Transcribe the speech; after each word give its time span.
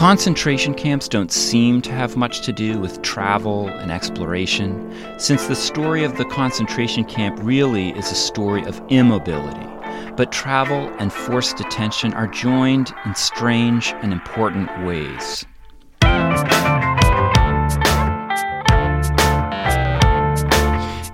Concentration 0.00 0.72
camps 0.72 1.08
don't 1.08 1.30
seem 1.30 1.82
to 1.82 1.92
have 1.92 2.16
much 2.16 2.40
to 2.40 2.54
do 2.54 2.80
with 2.80 3.02
travel 3.02 3.68
and 3.68 3.92
exploration, 3.92 4.90
since 5.18 5.46
the 5.46 5.54
story 5.54 6.04
of 6.04 6.16
the 6.16 6.24
concentration 6.24 7.04
camp 7.04 7.38
really 7.42 7.90
is 7.90 8.10
a 8.10 8.14
story 8.14 8.64
of 8.64 8.80
immobility. 8.88 9.68
But 10.16 10.32
travel 10.32 10.90
and 10.98 11.12
forced 11.12 11.58
detention 11.58 12.14
are 12.14 12.26
joined 12.26 12.94
in 13.04 13.14
strange 13.14 13.92
and 14.00 14.10
important 14.10 14.70
ways. 14.86 15.44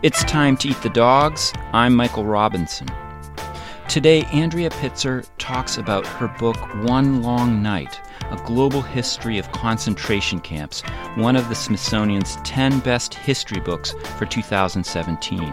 It's 0.04 0.22
time 0.26 0.56
to 0.58 0.68
eat 0.68 0.80
the 0.82 0.92
dogs. 0.94 1.52
I'm 1.72 1.96
Michael 1.96 2.24
Robinson. 2.24 2.86
Today, 3.88 4.22
Andrea 4.32 4.70
Pitzer 4.70 5.28
talks 5.38 5.76
about 5.76 6.06
her 6.06 6.28
book, 6.38 6.56
One 6.84 7.22
Long 7.22 7.60
Night 7.64 8.00
A 8.30 8.42
Global 8.44 8.82
History 8.82 9.38
of 9.38 9.50
Concentration 9.52 10.40
Camps, 10.40 10.82
one 11.14 11.36
of 11.36 11.48
the 11.48 11.54
Smithsonian's 11.54 12.36
10 12.44 12.80
best 12.80 13.14
history 13.14 13.60
books 13.60 13.94
for 14.18 14.26
2017. 14.26 15.52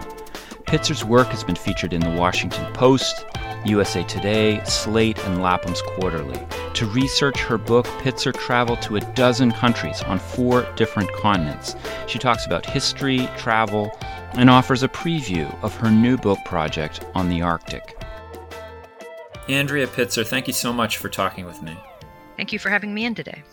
Pitzer's 0.65 1.05
work 1.05 1.27
has 1.27 1.43
been 1.43 1.55
featured 1.55 1.93
in 1.93 2.01
the 2.01 2.19
Washington 2.19 2.71
Post, 2.73 3.25
USA 3.65 4.03
Today, 4.03 4.63
Slate, 4.65 5.23
and 5.25 5.41
Lapham's 5.41 5.83
Quarterly. 5.83 6.39
To 6.73 6.85
research 6.87 7.39
her 7.41 7.59
book, 7.59 7.85
Pitzer 8.01 8.33
traveled 8.33 8.81
to 8.81 8.95
a 8.95 9.01
dozen 9.13 9.51
countries 9.51 10.01
on 10.01 10.17
four 10.17 10.67
different 10.75 11.11
continents. 11.13 11.75
She 12.07 12.17
talks 12.17 12.45
about 12.47 12.65
history, 12.65 13.29
travel, 13.37 13.95
and 14.33 14.49
offers 14.49 14.81
a 14.81 14.87
preview 14.87 15.53
of 15.63 15.75
her 15.75 15.91
new 15.91 16.17
book 16.17 16.39
project 16.43 17.05
on 17.13 17.29
the 17.29 17.43
Arctic. 17.43 18.03
Andrea 19.47 19.85
Pitzer, 19.87 20.25
thank 20.25 20.47
you 20.47 20.53
so 20.53 20.73
much 20.73 20.97
for 20.97 21.09
talking 21.09 21.45
with 21.45 21.61
me. 21.61 21.77
Thank 22.35 22.53
you 22.53 22.59
for 22.59 22.69
having 22.69 22.93
me 22.93 23.05
in 23.05 23.15
today. 23.15 23.43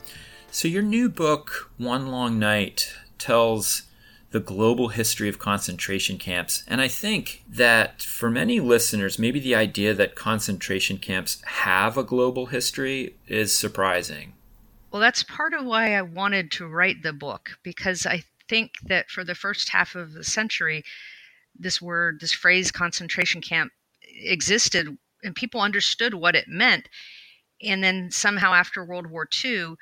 So, 0.51 0.69
your 0.69 0.83
new 0.83 1.09
book, 1.09 1.71
One 1.77 2.09
Long 2.09 2.39
Night, 2.39 2.93
tells 3.19 3.83
the 4.31 4.41
global 4.41 4.89
history 4.89 5.29
of 5.29 5.39
concentration 5.39 6.17
camps. 6.17 6.63
And 6.67 6.81
I 6.81 6.89
think 6.89 7.43
that 7.49 8.03
for 8.03 8.31
many 8.31 8.61
listeners, 8.61 9.19
maybe 9.19 9.41
the 9.41 9.55
idea 9.55 9.93
that 9.95 10.15
concentration 10.15 10.99
camps 10.99 11.43
have 11.45 11.97
a 11.97 12.05
global 12.05 12.47
history 12.47 13.17
is 13.27 13.53
surprising. 13.53 14.35
Well, 14.93 15.01
that's 15.01 15.23
part 15.25 15.53
of 15.53 15.65
why 15.65 15.95
I 15.95 16.03
wanted 16.03 16.51
to 16.53 16.67
write 16.67 17.03
the 17.03 17.13
book, 17.13 17.59
because 17.63 18.07
I 18.07 18.25
think 18.49 18.73
that 18.85 19.11
for 19.11 19.25
the 19.25 19.35
first 19.35 19.69
half 19.71 19.95
of 19.95 20.13
the 20.13 20.25
century, 20.25 20.85
this 21.59 21.81
word, 21.83 22.21
this 22.21 22.33
phrase, 22.33 22.71
concentration 22.71 23.41
camp, 23.41 23.73
existed 24.03 24.97
and 25.23 25.35
people 25.35 25.61
understood 25.61 26.15
what 26.15 26.35
it 26.35 26.49
meant. 26.49 26.89
And 27.63 27.83
then 27.83 28.11
somehow 28.11 28.53
after 28.55 28.85
World 28.85 29.07
War 29.11 29.27
II, 29.45 29.75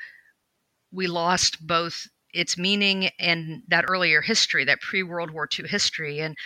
we 0.92 1.06
lost 1.06 1.66
both 1.66 2.06
its 2.32 2.58
meaning 2.58 3.10
and 3.18 3.62
that 3.68 3.84
earlier 3.88 4.20
history, 4.20 4.64
that 4.64 4.80
pre 4.80 5.02
World 5.02 5.30
War 5.30 5.48
II 5.58 5.66
history. 5.68 6.20
And 6.20 6.36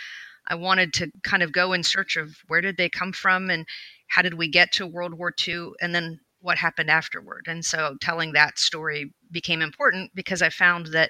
I 0.47 0.55
wanted 0.55 0.93
to 0.93 1.11
kind 1.23 1.43
of 1.43 1.51
go 1.51 1.73
in 1.73 1.83
search 1.83 2.15
of 2.15 2.35
where 2.47 2.61
did 2.61 2.77
they 2.77 2.89
come 2.89 3.13
from 3.13 3.49
and 3.49 3.65
how 4.09 4.21
did 4.21 4.35
we 4.35 4.47
get 4.47 4.71
to 4.73 4.87
World 4.87 5.13
War 5.13 5.33
II 5.47 5.71
and 5.81 5.93
then 5.93 6.19
what 6.41 6.57
happened 6.57 6.89
afterward. 6.89 7.45
And 7.47 7.63
so 7.63 7.95
telling 8.01 8.33
that 8.33 8.59
story 8.59 9.13
became 9.31 9.61
important 9.61 10.11
because 10.13 10.41
I 10.41 10.49
found 10.49 10.87
that 10.87 11.09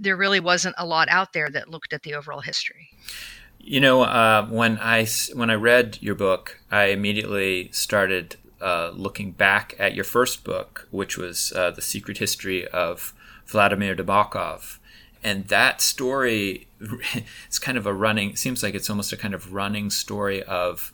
there 0.00 0.16
really 0.16 0.40
wasn't 0.40 0.74
a 0.78 0.86
lot 0.86 1.08
out 1.10 1.32
there 1.32 1.50
that 1.50 1.68
looked 1.68 1.92
at 1.92 2.02
the 2.02 2.14
overall 2.14 2.40
history. 2.40 2.88
You 3.58 3.80
know, 3.80 4.02
uh, 4.02 4.46
when 4.48 4.78
I 4.78 5.06
when 5.34 5.50
I 5.50 5.54
read 5.54 5.98
your 6.00 6.16
book, 6.16 6.60
I 6.70 6.86
immediately 6.86 7.70
started 7.72 8.36
uh, 8.62 8.92
looking 8.94 9.32
back 9.32 9.74
at 9.78 9.94
your 9.94 10.04
first 10.04 10.44
book, 10.44 10.88
which 10.90 11.18
was 11.18 11.52
uh, 11.54 11.70
the 11.70 11.82
Secret 11.82 12.18
History 12.18 12.66
of 12.68 13.12
Vladimir 13.46 13.96
Nabokov, 13.96 14.78
and 15.22 15.48
that 15.48 15.80
story 15.80 16.68
it's 17.46 17.58
kind 17.58 17.78
of 17.78 17.86
a 17.86 17.92
running. 17.92 18.36
Seems 18.36 18.62
like 18.62 18.74
it's 18.74 18.90
almost 18.90 19.12
a 19.12 19.16
kind 19.16 19.34
of 19.34 19.52
running 19.52 19.90
story 19.90 20.42
of 20.42 20.92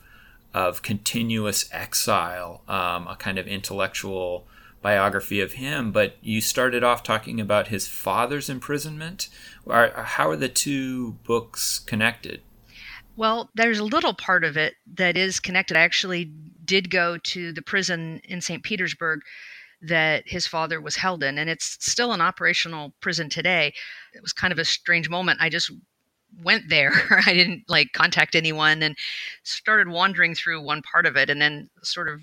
of 0.53 0.81
continuous 0.81 1.69
exile, 1.71 2.61
um, 2.67 3.07
a 3.07 3.15
kind 3.15 3.37
of 3.37 3.47
intellectual 3.47 4.47
biography 4.81 5.41
of 5.41 5.53
him. 5.53 5.91
But 5.91 6.15
you 6.21 6.41
started 6.41 6.83
off 6.83 7.03
talking 7.03 7.39
about 7.39 7.67
his 7.67 7.87
father's 7.87 8.49
imprisonment. 8.49 9.29
How 9.67 10.29
are 10.29 10.35
the 10.35 10.49
two 10.49 11.13
books 11.23 11.79
connected? 11.79 12.41
Well, 13.19 13.49
there's 13.53 13.79
a 13.79 13.83
little 13.83 14.13
part 14.13 14.45
of 14.45 14.55
it 14.55 14.75
that 14.93 15.17
is 15.17 15.41
connected. 15.41 15.75
I 15.75 15.81
actually 15.81 16.31
did 16.63 16.89
go 16.89 17.17
to 17.17 17.51
the 17.51 17.61
prison 17.61 18.21
in 18.23 18.39
St. 18.39 18.63
Petersburg 18.63 19.19
that 19.81 20.23
his 20.25 20.47
father 20.47 20.79
was 20.79 20.95
held 20.95 21.21
in, 21.21 21.37
and 21.37 21.49
it's 21.49 21.75
still 21.81 22.13
an 22.13 22.21
operational 22.21 22.93
prison 23.01 23.27
today. 23.27 23.73
It 24.13 24.21
was 24.21 24.31
kind 24.31 24.53
of 24.53 24.57
a 24.57 24.63
strange 24.63 25.09
moment. 25.09 25.41
I 25.41 25.49
just 25.49 25.69
went 26.41 26.69
there. 26.69 26.93
I 27.25 27.33
didn't 27.33 27.65
like 27.67 27.91
contact 27.91 28.35
anyone 28.35 28.81
and 28.81 28.95
started 29.43 29.89
wandering 29.89 30.33
through 30.33 30.61
one 30.61 30.81
part 30.81 31.05
of 31.05 31.17
it 31.17 31.29
and 31.29 31.41
then 31.41 31.69
sort 31.83 32.07
of 32.07 32.21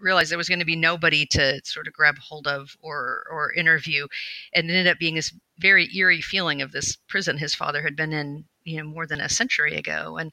realized 0.00 0.32
there 0.32 0.38
was 0.38 0.48
going 0.48 0.58
to 0.58 0.64
be 0.64 0.74
nobody 0.74 1.26
to 1.26 1.60
sort 1.62 1.86
of 1.86 1.92
grab 1.92 2.18
hold 2.18 2.48
of 2.48 2.76
or 2.82 3.24
or 3.30 3.52
interview 3.52 4.08
and 4.52 4.68
it 4.68 4.74
ended 4.74 4.88
up 4.88 4.98
being 4.98 5.14
this 5.14 5.32
very 5.60 5.88
eerie 5.96 6.20
feeling 6.20 6.60
of 6.60 6.72
this 6.72 6.96
prison 7.06 7.38
his 7.38 7.54
father 7.54 7.82
had 7.82 7.94
been 7.94 8.12
in 8.12 8.44
you 8.64 8.78
know 8.78 8.84
more 8.84 9.06
than 9.06 9.20
a 9.20 9.28
century 9.28 9.76
ago 9.76 10.16
and 10.16 10.32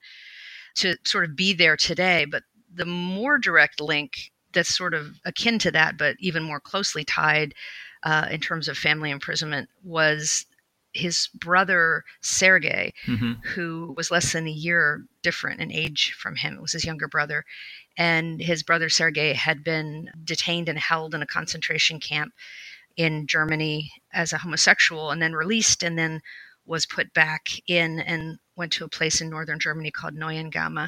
to 0.75 0.95
sort 1.03 1.25
of 1.25 1.35
be 1.35 1.53
there 1.53 1.77
today 1.77 2.25
but 2.25 2.43
the 2.73 2.85
more 2.85 3.37
direct 3.37 3.81
link 3.81 4.31
that's 4.53 4.75
sort 4.75 4.93
of 4.93 5.19
akin 5.25 5.59
to 5.59 5.71
that 5.71 5.97
but 5.97 6.15
even 6.19 6.43
more 6.43 6.59
closely 6.59 7.03
tied 7.03 7.53
uh, 8.03 8.27
in 8.31 8.39
terms 8.39 8.67
of 8.67 8.77
family 8.77 9.11
imprisonment 9.11 9.69
was 9.83 10.45
his 10.93 11.29
brother 11.33 12.03
Sergei, 12.21 12.93
mm-hmm. 13.05 13.33
who 13.53 13.93
was 13.95 14.11
less 14.11 14.33
than 14.33 14.47
a 14.47 14.51
year 14.51 15.05
different 15.23 15.61
in 15.61 15.71
age 15.71 16.13
from 16.19 16.35
him. 16.35 16.55
It 16.55 16.61
was 16.61 16.73
his 16.73 16.85
younger 16.85 17.07
brother. 17.07 17.45
And 17.97 18.41
his 18.41 18.63
brother 18.63 18.89
Sergei 18.89 19.33
had 19.33 19.63
been 19.63 20.09
detained 20.23 20.67
and 20.69 20.77
held 20.77 21.15
in 21.15 21.21
a 21.21 21.27
concentration 21.27 21.99
camp 21.99 22.33
in 22.97 23.25
Germany 23.27 23.91
as 24.13 24.33
a 24.33 24.39
homosexual 24.39 25.11
and 25.11 25.21
then 25.21 25.33
released 25.33 25.83
and 25.83 25.97
then 25.97 26.21
was 26.65 26.85
put 26.85 27.13
back 27.13 27.49
in 27.67 27.99
and 27.99 28.37
went 28.55 28.71
to 28.73 28.85
a 28.85 28.89
place 28.89 29.21
in 29.21 29.29
northern 29.29 29.59
Germany 29.59 29.91
called 29.91 30.15
Neuengamme, 30.15 30.87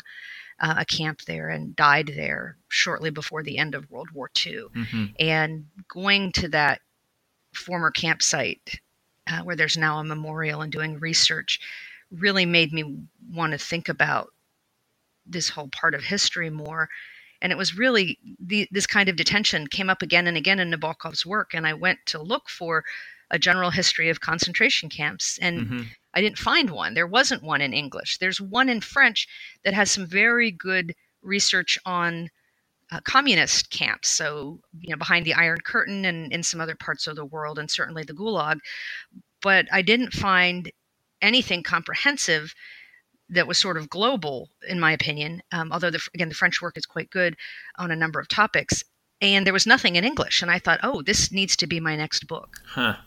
uh, 0.60 0.76
a 0.78 0.86
camp 0.86 1.22
there, 1.22 1.50
and 1.50 1.76
died 1.76 2.12
there 2.16 2.58
shortly 2.70 3.10
before 3.10 3.44
the 3.44 3.58
end 3.58 3.76
of 3.76 3.90
World 3.90 4.12
War 4.12 4.30
II. 4.46 4.66
Mm-hmm. 4.76 5.06
And 5.20 5.66
going 5.88 6.32
to 6.34 6.48
that 6.50 6.82
former 7.54 7.92
campsite 7.92 8.80
uh, 9.28 9.42
where 9.42 9.56
there's 9.56 9.78
now 9.78 10.00
a 10.00 10.04
memorial 10.04 10.62
and 10.62 10.72
doing 10.72 11.00
research 11.00 11.60
really 12.12 12.46
made 12.46 12.74
me 12.74 13.00
want 13.32 13.52
to 13.52 13.58
think 13.58 13.90
about 13.90 14.30
this 15.26 15.50
whole 15.50 15.70
part 15.70 15.96
of 15.96 16.04
history 16.04 16.50
more. 16.50 16.90
And 17.42 17.52
it 17.52 17.58
was 17.58 17.78
really 17.78 18.20
the, 18.40 18.68
this 18.72 18.88
kind 18.88 19.10
of 19.10 19.16
detention 19.16 19.68
came 19.68 19.90
up 19.90 20.02
again 20.02 20.28
and 20.28 20.38
again 20.38 20.60
in 20.60 20.72
Nabokov's 20.72 21.26
work. 21.26 21.54
And 21.54 21.66
I 21.68 21.74
went 21.74 22.00
to 22.08 22.22
look 22.22 22.50
for 22.50 22.84
a 23.34 23.40
general 23.40 23.72
history 23.72 24.10
of 24.10 24.22
concentration 24.22 24.90
camps. 24.90 25.40
And 25.42 25.60
mm-hmm. 25.60 25.82
I 26.14 26.22
didn't 26.22 26.38
find 26.38 26.70
one. 26.70 26.94
There 26.94 27.08
wasn't 27.08 27.44
one 27.44 27.62
in 27.62 27.74
English. 27.74 28.20
There's 28.20 28.40
one 28.40 28.70
in 28.70 28.80
French 28.80 29.28
that 29.66 29.74
has 29.74 29.92
some 29.92 30.06
very 30.06 30.52
good 30.52 30.94
research 31.24 31.80
on 31.86 32.30
uh, 32.92 33.00
communist 33.04 33.72
camps. 33.72 34.08
So, 34.10 34.60
you 34.80 34.92
know, 34.92 34.98
behind 34.98 35.26
the 35.26 35.34
Iron 35.34 35.62
Curtain 35.62 36.06
and 36.06 36.32
in 36.32 36.44
some 36.44 36.62
other 36.62 36.76
parts 36.76 37.08
of 37.08 37.16
the 37.16 37.26
world, 37.26 37.58
and 37.58 37.70
certainly 37.72 38.04
the 38.04 38.14
Gulag. 38.14 38.60
But 39.42 39.66
I 39.74 39.82
didn't 39.82 40.14
find 40.14 40.72
anything 41.20 41.64
comprehensive 41.64 42.54
that 43.30 43.48
was 43.48 43.58
sort 43.58 43.78
of 43.78 43.90
global, 43.90 44.50
in 44.68 44.80
my 44.80 44.92
opinion. 44.92 45.42
Um, 45.52 45.72
although, 45.72 45.90
the, 45.90 46.08
again, 46.14 46.30
the 46.30 46.36
French 46.36 46.62
work 46.62 46.78
is 46.78 46.86
quite 46.86 47.10
good 47.10 47.36
on 47.78 47.90
a 47.90 47.96
number 47.96 48.20
of 48.20 48.28
topics 48.28 48.84
and 49.24 49.46
there 49.46 49.54
was 49.54 49.66
nothing 49.66 49.96
in 49.96 50.04
English. 50.04 50.42
And 50.42 50.52
I 50.52 50.60
thought, 50.60 50.80
oh, 50.84 51.02
this 51.02 51.32
needs 51.32 51.56
to 51.58 51.68
be 51.68 51.80
my 51.80 51.96
next 51.96 52.28
book. 52.28 52.62
Huh. 52.66 52.98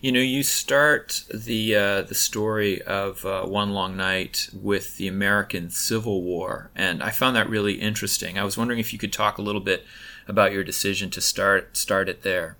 You 0.00 0.12
know, 0.12 0.20
you 0.20 0.42
start 0.42 1.24
the 1.32 1.74
uh, 1.74 2.02
the 2.02 2.14
story 2.14 2.82
of 2.82 3.24
uh, 3.24 3.44
One 3.44 3.72
Long 3.72 3.96
Night 3.96 4.48
with 4.52 4.96
the 4.96 5.08
American 5.08 5.70
Civil 5.70 6.22
War, 6.22 6.70
and 6.74 7.02
I 7.02 7.10
found 7.10 7.34
that 7.36 7.48
really 7.48 7.74
interesting. 7.74 8.38
I 8.38 8.44
was 8.44 8.56
wondering 8.56 8.78
if 8.78 8.92
you 8.92 8.98
could 8.98 9.12
talk 9.12 9.38
a 9.38 9.42
little 9.42 9.60
bit 9.60 9.86
about 10.28 10.52
your 10.52 10.64
decision 10.64 11.10
to 11.10 11.20
start 11.20 11.76
start 11.76 12.08
it 12.08 12.22
there. 12.22 12.56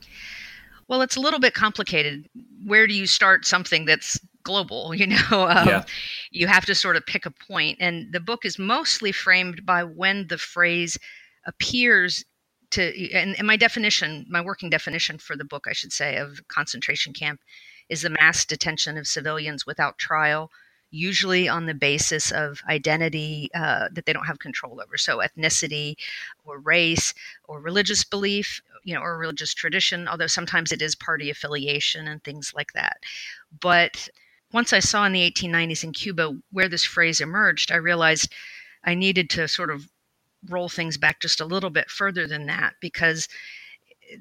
Well, 0.88 1.02
it's 1.02 1.16
a 1.16 1.20
little 1.20 1.40
bit 1.40 1.52
complicated. 1.52 2.28
Where 2.64 2.86
do 2.86 2.94
you 2.94 3.06
start 3.06 3.44
something 3.44 3.84
that's 3.84 4.18
global? 4.42 4.94
You 4.94 5.08
know, 5.08 5.48
um, 5.48 5.68
yeah. 5.68 5.84
you 6.30 6.46
have 6.46 6.64
to 6.66 6.74
sort 6.74 6.96
of 6.96 7.04
pick 7.04 7.26
a 7.26 7.30
point, 7.30 7.78
and 7.80 8.12
the 8.12 8.20
book 8.20 8.44
is 8.44 8.58
mostly 8.58 9.12
framed 9.12 9.66
by 9.66 9.84
when 9.84 10.28
the 10.28 10.38
phrase 10.38 10.98
appears 11.46 12.24
to 12.70 13.12
and, 13.12 13.36
and 13.36 13.46
my 13.46 13.56
definition 13.56 14.26
my 14.28 14.40
working 14.40 14.70
definition 14.70 15.18
for 15.18 15.36
the 15.36 15.44
book 15.44 15.64
i 15.68 15.72
should 15.72 15.92
say 15.92 16.16
of 16.16 16.40
concentration 16.48 17.12
camp 17.12 17.40
is 17.88 18.02
the 18.02 18.10
mass 18.10 18.44
detention 18.44 18.96
of 18.96 19.06
civilians 19.06 19.66
without 19.66 19.98
trial 19.98 20.50
usually 20.90 21.48
on 21.48 21.66
the 21.66 21.74
basis 21.74 22.30
of 22.30 22.60
identity 22.68 23.50
uh, 23.54 23.88
that 23.92 24.06
they 24.06 24.12
don't 24.12 24.26
have 24.26 24.38
control 24.38 24.80
over. 24.80 24.96
So, 24.96 25.18
ethnicity 25.18 25.94
or 26.44 26.58
race 26.58 27.12
or 27.44 27.60
religious 27.60 28.04
belief, 28.04 28.60
you 28.84 28.94
know, 28.94 29.00
or 29.00 29.18
religious 29.18 29.54
tradition, 29.54 30.08
although 30.08 30.26
sometimes 30.26 30.72
it 30.72 30.82
is 30.82 30.94
party 30.94 31.30
affiliation 31.30 32.06
and 32.06 32.22
things 32.22 32.52
like 32.54 32.72
that. 32.72 32.98
But 33.60 34.08
once 34.52 34.72
I 34.72 34.78
saw 34.78 35.04
in 35.04 35.12
the 35.12 35.30
1890s 35.30 35.84
in 35.84 35.92
Cuba 35.92 36.36
where 36.52 36.68
this 36.68 36.84
phrase 36.84 37.20
emerged, 37.20 37.72
I 37.72 37.76
realized 37.76 38.32
I 38.84 38.94
needed 38.94 39.28
to 39.30 39.48
sort 39.48 39.70
of 39.70 39.88
roll 40.48 40.68
things 40.68 40.96
back 40.96 41.20
just 41.20 41.40
a 41.40 41.46
little 41.46 41.70
bit 41.70 41.90
further 41.90 42.26
than 42.26 42.46
that 42.46 42.74
because 42.80 43.28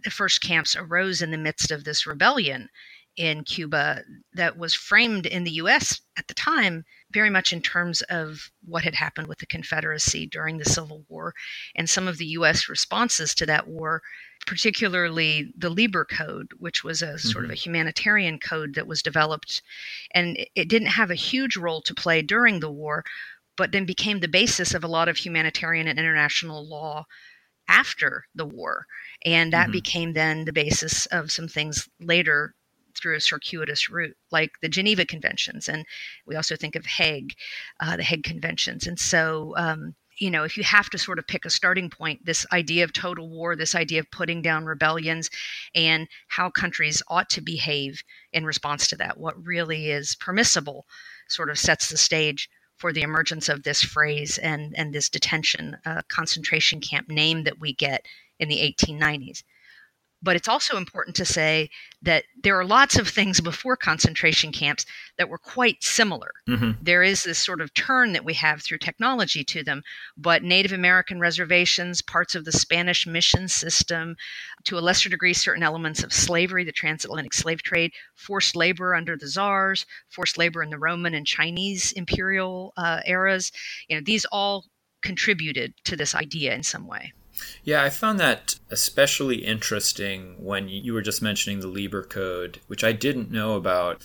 the 0.03 0.11
first 0.11 0.41
camps 0.41 0.75
arose 0.75 1.21
in 1.21 1.31
the 1.31 1.37
midst 1.37 1.71
of 1.71 1.83
this 1.83 2.07
rebellion 2.07 2.69
in 3.17 3.43
Cuba 3.43 4.01
that 4.33 4.57
was 4.57 4.73
framed 4.73 5.25
in 5.25 5.43
the 5.43 5.51
US 5.51 6.01
at 6.17 6.27
the 6.27 6.33
time 6.33 6.83
very 7.11 7.29
much 7.29 7.53
in 7.53 7.61
terms 7.61 8.01
of 8.03 8.51
what 8.65 8.83
had 8.83 8.95
happened 8.95 9.27
with 9.27 9.37
the 9.37 9.45
Confederacy 9.45 10.27
during 10.27 10.57
the 10.57 10.65
Civil 10.65 11.05
War 11.07 11.33
and 11.75 11.89
some 11.89 12.07
of 12.07 12.17
the 12.17 12.25
US 12.25 12.67
responses 12.67 13.33
to 13.35 13.45
that 13.45 13.67
war, 13.67 14.01
particularly 14.45 15.53
the 15.57 15.69
Lieber 15.69 16.03
Code, 16.03 16.51
which 16.57 16.83
was 16.83 17.01
a 17.01 17.07
mm-hmm. 17.07 17.17
sort 17.29 17.45
of 17.45 17.51
a 17.51 17.53
mm-hmm. 17.53 17.69
humanitarian 17.69 18.37
code 18.37 18.75
that 18.75 18.87
was 18.87 19.01
developed. 19.01 19.61
And 20.11 20.37
it 20.55 20.67
didn't 20.67 20.89
have 20.89 21.11
a 21.11 21.15
huge 21.15 21.55
role 21.55 21.81
to 21.83 21.93
play 21.93 22.21
during 22.21 22.59
the 22.59 22.71
war, 22.71 23.05
but 23.57 23.71
then 23.71 23.85
became 23.85 24.19
the 24.19 24.27
basis 24.27 24.73
of 24.73 24.83
a 24.83 24.87
lot 24.87 25.07
of 25.07 25.17
humanitarian 25.17 25.87
and 25.87 25.99
international 25.99 26.67
law 26.67 27.05
after 27.67 28.25
the 28.35 28.45
war. 28.45 28.85
And 29.23 29.53
that 29.53 29.65
mm-hmm. 29.65 29.71
became 29.71 30.13
then 30.13 30.45
the 30.45 30.53
basis 30.53 31.05
of 31.07 31.31
some 31.31 31.47
things 31.47 31.89
later 31.99 32.53
through 32.97 33.15
a 33.15 33.21
circuitous 33.21 33.89
route, 33.89 34.15
like 34.31 34.51
the 34.61 34.69
Geneva 34.69 35.05
Conventions. 35.05 35.67
And 35.67 35.85
we 36.25 36.35
also 36.35 36.55
think 36.55 36.75
of 36.75 36.85
Hague, 36.85 37.33
uh, 37.79 37.97
the 37.97 38.03
Hague 38.03 38.23
Conventions. 38.23 38.87
And 38.87 38.97
so, 38.97 39.53
um, 39.57 39.95
you 40.17 40.31
know, 40.31 40.45
if 40.45 40.57
you 40.57 40.63
have 40.63 40.89
to 40.91 40.97
sort 40.97 41.19
of 41.19 41.27
pick 41.27 41.43
a 41.43 41.49
starting 41.49 41.89
point, 41.89 42.25
this 42.25 42.45
idea 42.53 42.85
of 42.85 42.93
total 42.93 43.29
war, 43.29 43.55
this 43.55 43.75
idea 43.75 43.99
of 43.99 44.09
putting 44.11 44.41
down 44.41 44.63
rebellions, 44.63 45.29
and 45.73 46.07
how 46.29 46.49
countries 46.49 47.03
ought 47.09 47.29
to 47.31 47.41
behave 47.41 48.01
in 48.31 48.45
response 48.45 48.87
to 48.87 48.95
that, 48.95 49.17
what 49.17 49.45
really 49.45 49.91
is 49.91 50.15
permissible, 50.15 50.85
sort 51.27 51.49
of 51.49 51.59
sets 51.59 51.89
the 51.89 51.97
stage 51.97 52.49
for 52.77 52.91
the 52.91 53.01
emergence 53.01 53.49
of 53.49 53.63
this 53.63 53.81
phrase 53.81 54.37
and, 54.37 54.73
and 54.77 54.93
this 54.93 55.09
detention 55.09 55.77
uh, 55.85 56.01
concentration 56.07 56.81
camp 56.81 57.09
name 57.09 57.43
that 57.43 57.59
we 57.59 57.73
get 57.73 58.05
in 58.39 58.49
the 58.49 58.75
1890s. 58.77 59.43
But 60.25 60.35
it's 60.35 60.47
also 60.47 60.75
important 60.75 61.15
to 61.17 61.23
say 61.23 61.69
that 62.01 62.23
there 62.41 62.59
are 62.59 62.65
lots 62.65 62.97
of 62.97 63.07
things 63.07 63.39
before 63.41 63.77
concentration 63.77 64.51
camps 64.51 64.83
that 65.19 65.29
were 65.29 65.37
quite 65.37 65.83
similar. 65.83 66.31
Mm-hmm. 66.49 66.71
There 66.81 67.03
is 67.03 67.23
this 67.23 67.37
sort 67.37 67.61
of 67.61 67.71
turn 67.75 68.13
that 68.13 68.25
we 68.25 68.33
have 68.33 68.63
through 68.63 68.79
technology 68.79 69.43
to 69.43 69.63
them, 69.63 69.83
but 70.17 70.41
Native 70.41 70.71
American 70.71 71.19
reservations, 71.19 72.01
parts 72.01 72.33
of 72.33 72.43
the 72.43 72.51
Spanish 72.51 73.05
mission 73.05 73.47
system, 73.47 74.15
to 74.63 74.79
a 74.79 74.81
lesser 74.81 75.09
degree, 75.09 75.33
certain 75.33 75.61
elements 75.61 76.01
of 76.01 76.11
slavery, 76.11 76.63
the 76.63 76.71
transatlantic 76.71 77.33
slave 77.35 77.61
trade, 77.61 77.91
forced 78.15 78.55
labor 78.55 78.95
under 78.95 79.15
the 79.15 79.27
czars, 79.27 79.85
forced 80.09 80.39
labor 80.39 80.63
in 80.63 80.71
the 80.71 80.79
Roman 80.79 81.13
and 81.13 81.27
Chinese 81.27 81.91
imperial 81.91 82.73
uh, 82.77 83.01
eras, 83.05 83.51
you 83.87 83.95
know, 83.95 84.01
these 84.03 84.25
all 84.31 84.65
contributed 85.03 85.75
to 85.83 85.95
this 85.95 86.15
idea 86.15 86.55
in 86.55 86.63
some 86.63 86.87
way. 86.87 87.13
Yeah, 87.63 87.83
I 87.83 87.89
found 87.89 88.19
that 88.19 88.59
especially 88.69 89.45
interesting 89.45 90.35
when 90.39 90.69
you 90.69 90.93
were 90.93 91.01
just 91.01 91.21
mentioning 91.21 91.59
the 91.59 91.67
Lieber 91.67 92.03
Code, 92.03 92.59
which 92.67 92.83
I 92.83 92.91
didn't 92.91 93.31
know 93.31 93.55
about. 93.55 94.01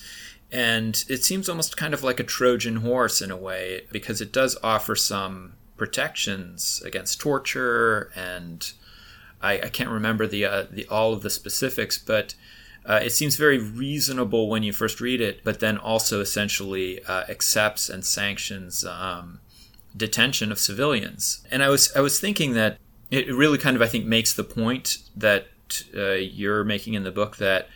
And 0.53 1.05
it 1.09 1.25
seems 1.25 1.49
almost 1.49 1.77
kind 1.77 1.95
of 1.95 2.03
like 2.03 2.19
a 2.19 2.25
Trojan 2.25 2.77
horse 2.77 3.23
in 3.23 3.31
a 3.31 3.37
way, 3.37 3.83
because 3.93 4.21
it 4.21 4.33
does 4.33 4.59
offer 4.63 4.97
some 4.97 5.55
protections 5.77 6.83
against 6.85 7.21
torture, 7.21 8.11
and 8.15 8.73
I, 9.41 9.61
I 9.61 9.69
can't 9.69 9.91
remember 9.91 10.27
the, 10.27 10.45
uh, 10.45 10.65
the 10.71 10.87
all 10.89 11.13
of 11.13 11.23
the 11.23 11.31
specifics, 11.31 11.99
but 11.99 12.35
uh, 12.85 13.01
it 13.03 13.11
seems 13.11 13.37
very 13.37 13.59
reasonable 13.59 14.49
when 14.49 14.63
you 14.63 14.73
first 14.73 15.01
read 15.01 15.21
it, 15.21 15.45
but 15.45 15.61
then 15.61 15.79
also 15.79 16.21
essentially 16.21 17.03
uh, 17.05 17.25
accepts 17.29 17.89
and 17.89 18.05
sanctions 18.05 18.85
um, 18.85 19.41
detention 19.97 20.51
of 20.51 20.59
civilians. 20.59 21.47
And 21.51 21.63
I 21.63 21.69
was 21.69 21.93
I 21.95 22.01
was 22.01 22.19
thinking 22.19 22.55
that 22.55 22.79
it 23.11 23.33
really 23.35 23.59
kind 23.59 23.77
of 23.77 23.83
I 23.83 23.87
think 23.87 24.07
makes 24.07 24.33
the 24.33 24.45
point 24.45 24.99
that 25.17 25.49
uh, 25.97 26.13
you're 26.13 26.65
making 26.65 26.95
in 26.95 27.05
the 27.05 27.11
book 27.11 27.37
that 27.37 27.69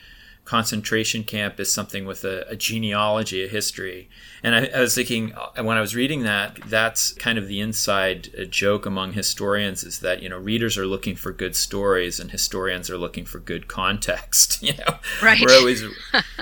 concentration 0.45 1.25
camp 1.25 1.59
is 1.59 1.73
something 1.73 2.05
with 2.05 2.23
a, 2.25 2.47
a 2.49 2.57
genealogy, 2.57 3.45
a 3.45 3.49
history. 3.49 4.11
And 4.43 4.55
I, 4.55 4.67
I, 4.67 4.81
was 4.81 4.95
thinking 4.95 5.33
uh, 5.33 5.63
when 5.63 5.79
I 5.79 5.81
was 5.81 5.97
reading 5.97 6.23
that, 6.25 6.59
that's 6.67 7.13
kind 7.13 7.39
of 7.39 7.49
the 7.49 7.61
inside 7.61 8.29
uh, 8.39 8.45
joke 8.45 8.85
among 8.85 9.15
historians 9.15 9.85
is 9.85 10.01
that 10.01 10.23
you 10.23 10.29
know 10.29 10.37
readers 10.39 10.77
are 10.77 10.87
looking 10.87 11.17
for 11.17 11.33
good 11.33 11.57
stories 11.57 12.21
and 12.21 12.31
historians 12.31 12.91
are 12.91 12.99
looking 12.99 13.25
for 13.25 13.39
good 13.39 13.69
context. 13.69 14.35
You 14.65 14.73
know, 14.79 14.99
right? 15.23 15.39
We're 15.41 15.59
always, 15.59 15.83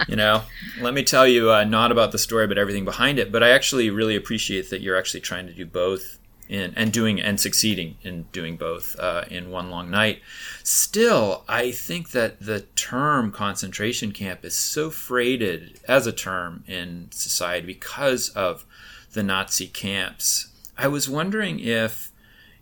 you 0.07 0.15
know, 0.15 0.43
let 0.81 0.95
me 0.95 1.03
tell 1.03 1.27
you 1.27 1.51
uh, 1.51 1.65
not 1.65 1.91
about 1.91 2.13
the 2.13 2.19
story 2.19 2.47
but 2.47 2.57
everything 2.57 2.85
behind 2.85 3.19
it. 3.19 3.33
But 3.33 3.43
I 3.43 3.51
actually 3.51 3.91
really 3.91 4.15
appreciate 4.15 4.71
that 4.71 4.81
you're 4.81 4.97
actually 4.97 5.23
trying 5.23 5.49
to 5.49 5.53
do 5.53 5.67
both 5.67 6.19
in, 6.53 6.75
and 6.77 6.93
doing 6.93 7.19
and 7.19 7.41
succeeding 7.41 7.97
in 8.03 8.25
doing 8.31 8.57
both 8.57 8.95
uh, 9.01 9.25
in 9.31 9.51
one 9.51 9.71
long 9.71 9.91
night. 9.91 10.21
Still, 10.63 11.45
I 11.49 11.71
think 11.71 12.11
that 12.11 12.41
the 12.41 12.61
term 12.77 13.33
concentration 13.33 14.13
camp 14.13 14.45
is 14.45 14.57
so 14.57 14.91
freighted 14.91 15.81
as 15.89 16.07
a 16.07 16.13
term 16.13 16.63
in 16.69 17.09
society 17.11 17.67
because 17.67 18.29
of 18.31 18.67
the 19.15 19.23
Nazi 19.23 19.67
camps. 19.67 20.49
I 20.77 20.89
was 20.89 21.09
wondering 21.09 21.59
if 21.59 22.13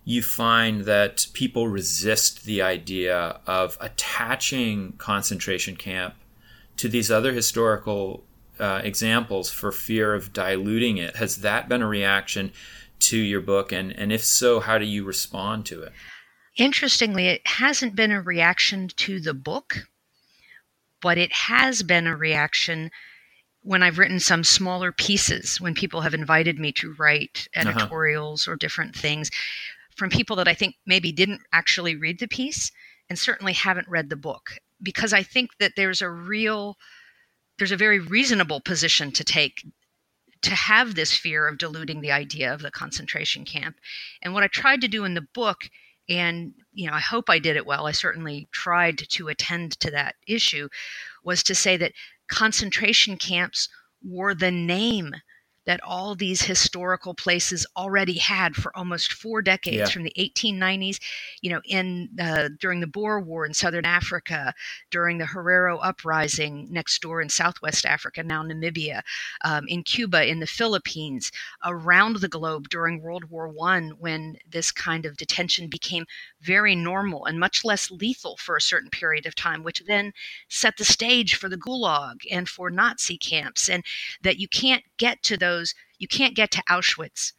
you 0.04 0.22
find 0.22 0.82
that 0.82 1.26
people 1.32 1.66
resist 1.66 2.44
the 2.44 2.62
idea 2.62 3.40
of 3.44 3.76
attaching 3.81 4.92
concentration 4.98 5.75
camp 5.75 6.14
to 6.76 6.88
these 6.88 7.10
other 7.10 7.32
historical 7.32 8.22
uh, 8.60 8.81
examples 8.84 9.50
for 9.50 9.72
fear 9.72 10.14
of 10.14 10.32
diluting 10.32 10.96
it. 10.98 11.16
Has 11.16 11.38
that 11.38 11.69
been 11.69 11.82
a 11.82 11.88
reaction? 11.88 12.52
To 13.00 13.19
your 13.19 13.41
book? 13.41 13.73
And, 13.73 13.93
and 13.93 14.12
if 14.12 14.25
so, 14.25 14.61
how 14.61 14.79
do 14.79 14.85
you 14.85 15.05
respond 15.05 15.67
to 15.67 15.82
it? 15.82 15.93
Interestingly, 16.56 17.29
it 17.29 17.47
hasn't 17.47 17.97
been 17.97 18.11
a 18.11 18.20
reaction 18.20 18.88
to 18.97 19.20
the 19.20 19.35
book, 19.35 19.87
but 21.00 21.19
it 21.19 21.32
has 21.32 21.82
been 21.82 22.06
a 22.06 22.17
reaction 22.17 22.91
when 23.62 23.82
I've 23.82 23.99
written 23.99 24.20
some 24.20 24.43
smaller 24.44 24.91
pieces, 24.91 25.61
when 25.61 25.75
people 25.75 26.00
have 26.00 26.14
invited 26.14 26.58
me 26.58 26.73
to 26.73 26.94
write 26.99 27.49
uh-huh. 27.55 27.69
editorials 27.69 28.47
uh-huh. 28.47 28.52
or 28.52 28.56
different 28.56 28.97
things 28.97 29.31
from 29.97 30.11
people 30.11 30.37
that 30.37 30.49
I 30.49 30.55
think 30.55 30.76
maybe 30.87 31.12
didn't 31.12 31.42
actually 31.52 31.97
read 31.97 32.21
the 32.21 32.28
piece 32.28 32.73
and 33.09 33.19
certainly 33.19 33.52
haven't 33.52 33.88
read 33.88 34.09
the 34.09 34.16
book. 34.16 34.52
Because 34.83 35.12
I 35.12 35.23
think 35.23 35.50
that 35.59 35.73
there's 35.76 36.00
a 36.00 36.09
real, 36.09 36.78
there's 37.59 37.73
a 37.73 37.76
very 37.76 37.99
reasonable 37.99 38.61
position 38.61 39.12
to 39.12 39.25
take 39.25 39.62
to 40.42 40.50
have 40.50 40.94
this 40.94 41.16
fear 41.16 41.47
of 41.47 41.59
diluting 41.59 42.00
the 42.00 42.12
idea 42.12 42.52
of 42.52 42.62
the 42.62 42.70
concentration 42.70 43.44
camp. 43.44 43.76
And 44.23 44.32
what 44.32 44.42
I 44.42 44.49
tried 44.49 44.80
to 44.82 44.88
do 44.88 45.04
in 45.04 45.14
the 45.14 45.26
book, 45.35 45.68
and 46.09 46.54
you 46.73 46.88
know, 46.88 46.94
I 46.94 47.00
hope 47.00 47.28
I 47.28 47.38
did 47.38 47.56
it 47.56 47.66
well. 47.66 47.87
I 47.87 47.92
certainly 47.92 48.49
tried 48.52 48.99
to 49.11 49.28
attend 49.28 49.78
to 49.80 49.90
that 49.90 50.16
issue, 50.26 50.68
was 51.25 51.42
to 51.44 51.54
say 51.54 51.76
that 51.76 51.92
concentration 52.28 53.16
camps 53.16 53.68
were 54.02 54.35
the 54.35 54.50
name 54.50 55.14
that 55.67 55.81
all 55.85 56.14
these 56.14 56.43
historical 56.43 57.14
places 57.14 57.67
already 57.76 58.19
had 58.19 58.55
for 58.55 58.76
almost 58.76 59.12
four 59.12 59.43
decades 59.43 59.76
yeah. 59.76 59.87
from 59.87 60.02
the 60.02 60.12
1890s 60.19 60.99
you 61.43 61.50
know 61.50 61.61
in 61.64 62.09
uh, 62.21 62.49
during 62.59 62.81
the 62.81 62.87
boer 62.87 63.21
war 63.21 63.45
in 63.45 63.52
southern 63.52 63.85
africa 63.85 64.55
during 64.90 65.19
the 65.19 65.25
herero 65.25 65.79
uprising 65.83 66.67
next 66.71 67.00
door 67.02 67.21
in 67.21 67.29
southwest 67.29 67.85
africa 67.85 68.23
now 68.23 68.43
namibia 68.43 69.02
um, 69.45 69.67
in 69.69 69.83
cuba 69.83 70.29
in 70.29 70.40
the 70.40 70.47
philippines 70.47 71.31
around 71.64 72.17
the 72.17 72.29
globe 72.29 72.69
during 72.69 73.02
world 73.02 73.25
war 73.25 73.49
one 73.49 73.90
when 73.99 74.37
this 74.49 74.73
kind 74.73 75.05
of 75.05 75.17
detention 75.17 75.69
became 75.69 76.05
very 76.40 76.75
normal 76.75 77.26
and 77.26 77.38
much 77.38 77.64
less 77.64 77.90
lethal 77.90 78.37
for 78.38 78.57
a 78.57 78.61
certain 78.61 78.90
period 78.90 79.26
of 79.26 79.35
time 79.35 79.62
which 79.62 79.83
then 79.87 80.12
set 80.49 80.76
the 80.79 80.85
stage 80.85 81.35
for 81.35 81.49
the 81.49 81.59
gulag 81.59 82.23
and 82.31 82.49
for 82.49 82.71
nazi 82.71 83.19
camps 83.19 83.69
and 83.69 83.85
that 84.23 84.38
you 84.38 84.49
can't 84.49 84.85
get 84.97 85.23
to 85.23 85.37
those 85.37 85.50
those, 85.50 85.75
you 85.99 86.09
can't 86.09 86.37
get 86.37 86.50
to 86.52 86.62
Auschwitz 86.71 87.33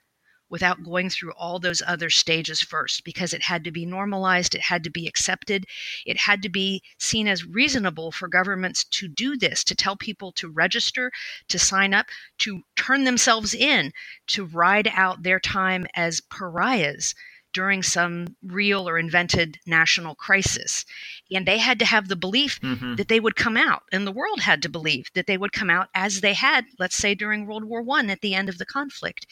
without 0.50 0.84
going 0.84 1.10
through 1.10 1.32
all 1.32 1.60
those 1.60 1.82
other 1.88 2.10
stages 2.10 2.62
first 2.62 3.06
because 3.06 3.34
it 3.34 3.42
had 3.42 3.64
to 3.64 3.72
be 3.72 3.86
normalized, 3.86 4.54
it 4.54 4.62
had 4.62 4.84
to 4.84 4.90
be 4.90 5.08
accepted, 5.08 5.66
it 6.06 6.18
had 6.18 6.42
to 6.42 6.50
be 6.50 6.84
seen 7.00 7.28
as 7.28 7.46
reasonable 7.46 8.12
for 8.12 8.28
governments 8.28 8.84
to 8.84 9.08
do 9.08 9.38
this, 9.38 9.64
to 9.64 9.74
tell 9.74 9.96
people 9.96 10.34
to 10.34 10.50
register, 10.50 11.10
to 11.48 11.58
sign 11.58 11.94
up, 11.94 12.08
to 12.38 12.62
turn 12.76 13.06
themselves 13.06 13.54
in, 13.54 13.94
to 14.28 14.44
ride 14.46 14.92
out 14.94 15.24
their 15.24 15.40
time 15.40 15.88
as 15.96 16.22
pariahs 16.30 17.16
during 17.54 17.84
some 17.84 18.36
real 18.44 18.88
or 18.88 18.98
invented 18.98 19.60
national 19.66 20.16
crisis. 20.16 20.86
And 21.32 21.46
they 21.46 21.58
had 21.58 21.80
to 21.80 21.86
have 21.86 22.08
the 22.08 22.16
belief 22.16 22.60
mm-hmm. 22.62 22.96
that 22.96 23.08
they 23.08 23.20
would 23.20 23.36
come 23.36 23.58
out, 23.58 23.84
and 23.92 24.06
the 24.06 24.12
world 24.12 24.42
had 24.42 24.62
to 24.64 24.70
believe 24.70 25.08
that 25.14 25.28
they 25.28 25.38
would 25.38 25.52
come 25.52 25.70
out 25.70 25.90
as 25.94 26.22
they 26.22 26.34
had, 26.34 26.66
let's 26.80 26.98
say, 26.98 27.16
during 27.16 27.46
World 27.46 27.64
War 27.64 27.82
One 27.82 28.10
at 28.10 28.22
the 28.22 28.36
end 28.36 28.50
of 28.50 28.58
the 28.58 28.66
conflict. 28.66 29.26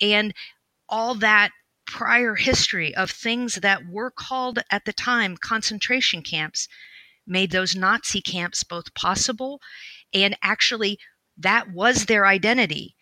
And 0.00 0.34
all 0.88 1.14
that 1.16 1.50
prior 1.86 2.34
history 2.34 2.94
of 2.94 3.10
things 3.10 3.56
that 3.56 3.86
were 3.86 4.10
called 4.10 4.58
at 4.70 4.84
the 4.84 4.92
time 4.92 5.36
concentration 5.36 6.22
camps 6.22 6.68
made 7.26 7.50
those 7.50 7.76
Nazi 7.76 8.20
camps 8.20 8.64
both 8.64 8.94
possible 8.94 9.60
and 10.12 10.36
actually 10.42 10.98
that 11.36 11.70
was 11.70 12.06
their 12.06 12.26
identity 12.26 12.96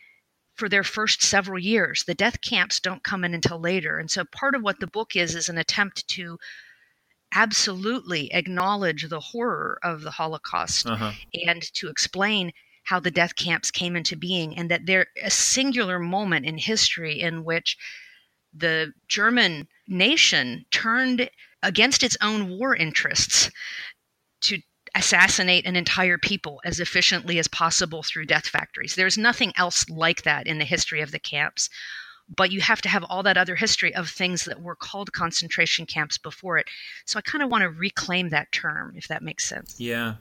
for 0.55 0.69
their 0.69 0.85
first 0.85 1.23
several 1.23 1.59
years. 1.59 2.05
The 2.05 2.15
death 2.15 2.41
camps 2.41 2.81
don't 2.81 3.03
come 3.03 3.25
in 3.25 3.35
until 3.35 3.61
later. 3.61 3.99
And 3.99 4.11
so 4.11 4.25
part 4.25 4.55
of 4.55 4.63
what 4.63 4.81
the 4.81 4.87
book 4.87 5.17
is 5.17 5.35
is 5.35 5.49
an 5.49 5.59
attempt 5.59 6.07
to 6.09 6.39
absolutely 7.35 8.33
acknowledge 8.33 9.09
the 9.09 9.21
horror 9.21 9.79
of 9.83 10.03
the 10.03 10.11
Holocaust 10.11 10.87
uh-huh. 10.87 11.13
and 11.47 11.63
to 11.75 11.89
explain 11.89 12.53
how 12.85 13.01
the 13.01 13.11
death 13.11 13.37
camps 13.37 13.71
came 13.71 13.97
into 13.97 14.17
being 14.17 14.57
and 14.57 14.71
that 14.71 14.87
they're 14.87 15.07
a 15.23 15.31
singular 15.31 15.99
moment 15.99 16.45
in 16.45 16.59
history 16.59 17.21
in 17.21 17.45
which 17.45 17.77
the 18.53 18.93
German 19.09 19.69
nation 19.89 20.67
turned 20.71 21.31
against 21.63 22.03
its 22.03 22.17
own 22.21 22.59
war 22.59 22.75
interests 22.75 23.51
to 24.43 24.61
assassinate 24.95 25.67
an 25.67 25.77
entire 25.77 26.19
people 26.19 26.61
as 26.65 26.81
efficiently 26.81 27.39
as 27.39 27.49
possible 27.49 28.03
through 28.03 28.27
death 28.27 28.47
factories. 28.47 28.95
There's 28.95 29.19
nothing 29.19 29.53
else 29.57 29.89
like 29.89 30.23
that 30.23 30.47
in 30.47 30.59
the 30.59 30.65
history 30.65 31.01
of 31.01 31.13
the 31.13 31.19
camps. 31.19 31.71
But 32.35 32.53
you 32.53 32.61
have 32.61 32.81
to 32.83 32.89
have 32.89 33.05
all 33.05 33.23
that 33.25 33.37
other 33.37 33.57
history 33.57 33.95
of 33.95 34.09
things 34.09 34.45
that 34.45 34.63
were 34.63 34.77
called 34.77 35.13
concentration 35.13 35.87
camps 35.87 36.19
before 36.19 36.57
it. 36.57 36.67
So 37.05 37.19
I 37.19 37.23
kind 37.23 37.43
of 37.43 37.51
want 37.51 37.63
to 37.63 37.69
reclaim 37.69 38.31
that 38.31 38.53
term, 38.53 38.95
if 38.97 39.09
that 39.09 39.23
makes 39.23 39.45
sense. 39.45 39.75
Yeah. 39.79 40.15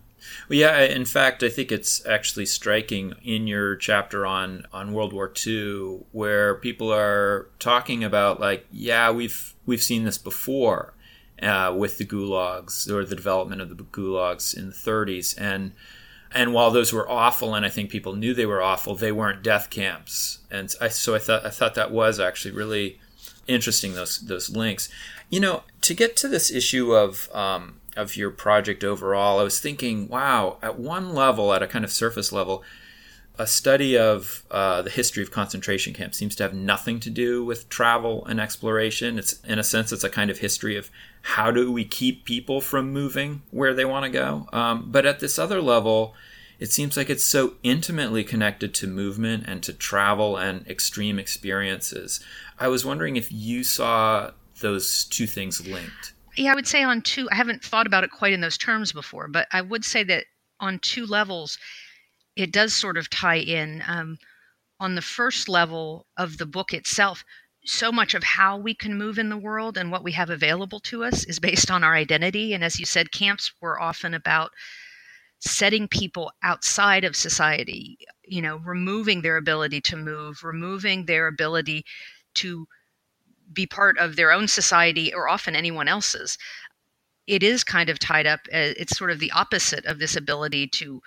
Well, 0.50 0.60
yeah. 0.60 0.82
In 0.82 1.06
fact, 1.06 1.44
I 1.44 1.50
think 1.50 1.72
it's 1.72 2.06
actually 2.06 2.46
striking 2.46 3.14
in 3.24 3.48
your 3.48 3.76
chapter 3.76 4.26
on 4.26 4.66
on 4.74 4.94
World 4.94 5.14
War 5.14 5.32
II, 5.46 6.02
where 6.12 6.56
people 6.56 6.92
are 6.92 7.50
talking 7.60 8.04
about 8.04 8.40
like, 8.40 8.66
yeah, 8.72 9.12
we've 9.12 9.54
we've 9.66 9.84
seen 9.84 10.04
this 10.04 10.18
before, 10.18 10.94
uh, 11.42 11.74
with 11.76 11.98
the 11.98 12.06
gulags 12.06 12.90
or 12.90 13.06
the 13.06 13.16
development 13.16 13.62
of 13.62 13.70
the 13.70 13.84
gulags 13.84 14.56
in 14.56 14.68
the 14.68 14.76
30s 14.76 15.36
and 15.40 15.74
and 16.34 16.54
while 16.54 16.72
those 16.72 16.94
were 16.94 17.10
awful 17.10 17.54
and 17.54 17.66
I 17.66 17.70
think 17.70 17.90
people 17.90 18.16
knew 18.16 18.34
they 18.34 18.46
were 18.46 18.62
awful 18.62 18.96
they 18.96 19.12
weren't 19.12 19.44
death 19.44 19.70
camps. 19.70 20.40
And 20.50 20.74
I, 20.80 20.88
so 20.88 21.14
I 21.14 21.20
thought 21.20 21.46
I 21.46 21.50
thought 21.50 21.76
that 21.76 21.92
was 21.92 22.20
actually 22.20 22.54
really 22.54 23.00
interesting 23.48 23.96
those 23.96 24.20
those 24.20 24.50
links. 24.50 24.90
You 25.30 25.40
know 25.40 25.64
to 25.82 25.94
get 25.94 26.16
to 26.18 26.28
this 26.28 26.52
issue 26.52 26.94
of 26.94 27.30
um, 27.34 27.82
of 27.98 28.16
your 28.16 28.32
project 28.32 28.84
overall 28.84 29.40
I 29.40 29.44
was 29.44 29.60
thinking 29.60 30.08
wow 30.08 30.58
at 30.62 30.80
one 30.80 31.14
level 31.14 31.54
at 31.54 31.64
a 31.64 31.68
kind 31.68 31.84
of 31.84 31.92
surface 31.92 32.32
level 32.32 32.64
a 33.38 33.48
study 33.48 33.98
of 33.98 34.44
uh, 34.52 34.82
the 34.82 34.90
history 34.90 35.24
of 35.24 35.32
concentration 35.32 35.94
camps 35.94 36.18
seems 36.18 36.36
to 36.36 36.44
have 36.44 36.54
nothing 36.54 37.00
to 37.00 37.10
do 37.10 37.44
with 37.44 37.70
travel 37.70 38.26
and 38.26 38.40
exploration. 38.40 39.18
It's 39.18 39.40
in 39.42 39.58
a 39.58 39.64
sense, 39.64 39.92
it's 39.92 40.04
a 40.04 40.10
kind 40.10 40.30
of 40.30 40.40
history 40.40 40.76
of 40.76 40.90
how 41.22 41.52
do 41.52 41.72
we 41.72 41.86
keep 41.86 42.26
people 42.26 42.62
from 42.62 42.92
moving 42.92 43.42
where 43.52 43.74
they 43.74 43.86
want 43.86 44.06
to 44.06 44.12
go. 44.12 44.48
Um, 44.52 44.92
but 44.92 45.06
at 45.06 45.20
this 45.20 45.40
other 45.40 45.62
level, 45.62 46.14
it 46.60 46.72
seems 46.72 46.96
like 46.96 47.10
it's 47.10 47.24
so 47.24 47.56
intimately 47.64 48.24
connected 48.24 48.74
to 48.76 48.88
movement 48.88 49.46
and 49.48 49.64
to 49.64 49.74
travel 49.74 50.38
and 50.38 50.68
extreme 50.68 51.18
experiences. 51.18 52.24
I 52.60 52.68
was 52.68 52.86
wondering 52.86 53.16
if 53.16 53.32
you 53.32 53.64
saw 53.64 54.32
those 54.60 55.06
two 55.06 55.26
things 55.26 55.66
linked. 55.66 56.14
Yeah, 56.38 56.52
I 56.52 56.56
would 56.56 56.68
say 56.68 56.84
on 56.84 57.02
two. 57.02 57.28
I 57.32 57.36
haven't 57.36 57.64
thought 57.64 57.88
about 57.88 58.04
it 58.04 58.12
quite 58.12 58.34
in 58.34 58.42
those 58.42 58.58
terms 58.58 58.92
before, 58.92 59.28
but 59.28 59.48
I 59.52 59.62
would 59.62 59.84
say 59.84 60.04
that 60.04 60.26
on 60.60 60.80
two 60.80 61.06
levels 61.06 61.58
it 62.36 62.52
does 62.52 62.74
sort 62.76 62.98
of 62.98 63.10
tie 63.10 63.40
in. 63.40 63.84
Um, 63.88 64.18
on 64.80 64.96
the 64.96 65.02
first 65.02 65.48
level 65.48 66.08
of 66.18 66.40
the 66.40 66.46
book 66.46 66.74
itself, 66.74 67.24
so 67.64 67.92
much 67.92 68.16
of 68.16 68.24
how 68.24 68.58
we 68.58 68.74
can 68.74 68.98
move 68.98 69.20
in 69.20 69.30
the 69.30 69.38
world 69.38 69.78
and 69.78 69.92
what 69.92 70.04
we 70.04 70.12
have 70.14 70.32
available 70.32 70.80
to 70.80 71.04
us 71.04 71.24
is 71.26 71.40
based 71.40 71.70
on 71.70 71.84
our 71.84 71.94
identity. 71.94 72.54
And 72.54 72.64
as 72.64 72.80
you 72.80 72.86
said, 72.86 73.12
camps 73.12 73.52
were 73.62 73.80
often 73.80 74.16
about 74.16 74.50
setting 75.40 75.88
people 75.88 76.32
outside 76.42 77.04
of 77.04 77.16
society, 77.16 77.98
you 78.24 78.42
know, 78.42 78.58
removing 78.58 79.22
their 79.22 79.38
ability 79.38 79.82
to 79.82 79.96
move, 79.96 80.44
removing 80.44 81.06
their 81.06 81.28
ability 81.28 81.86
to 82.36 82.68
be 83.54 83.68
part 83.68 83.98
of 84.00 84.16
their 84.16 84.32
own 84.32 84.48
society 84.48 85.14
or 85.14 85.30
often 85.30 85.56
anyone 85.56 85.88
else's. 85.88 86.40
It 87.28 87.44
is 87.44 87.64
kind 87.64 87.90
of 87.90 88.00
tied 88.00 88.26
up, 88.26 88.40
uh, 88.52 88.74
it's 88.78 88.98
sort 88.98 89.12
of 89.12 89.20
the 89.20 89.32
opposite 89.32 89.86
of 89.86 90.00
this 90.00 90.16
ability 90.16 90.68
to 90.68 91.02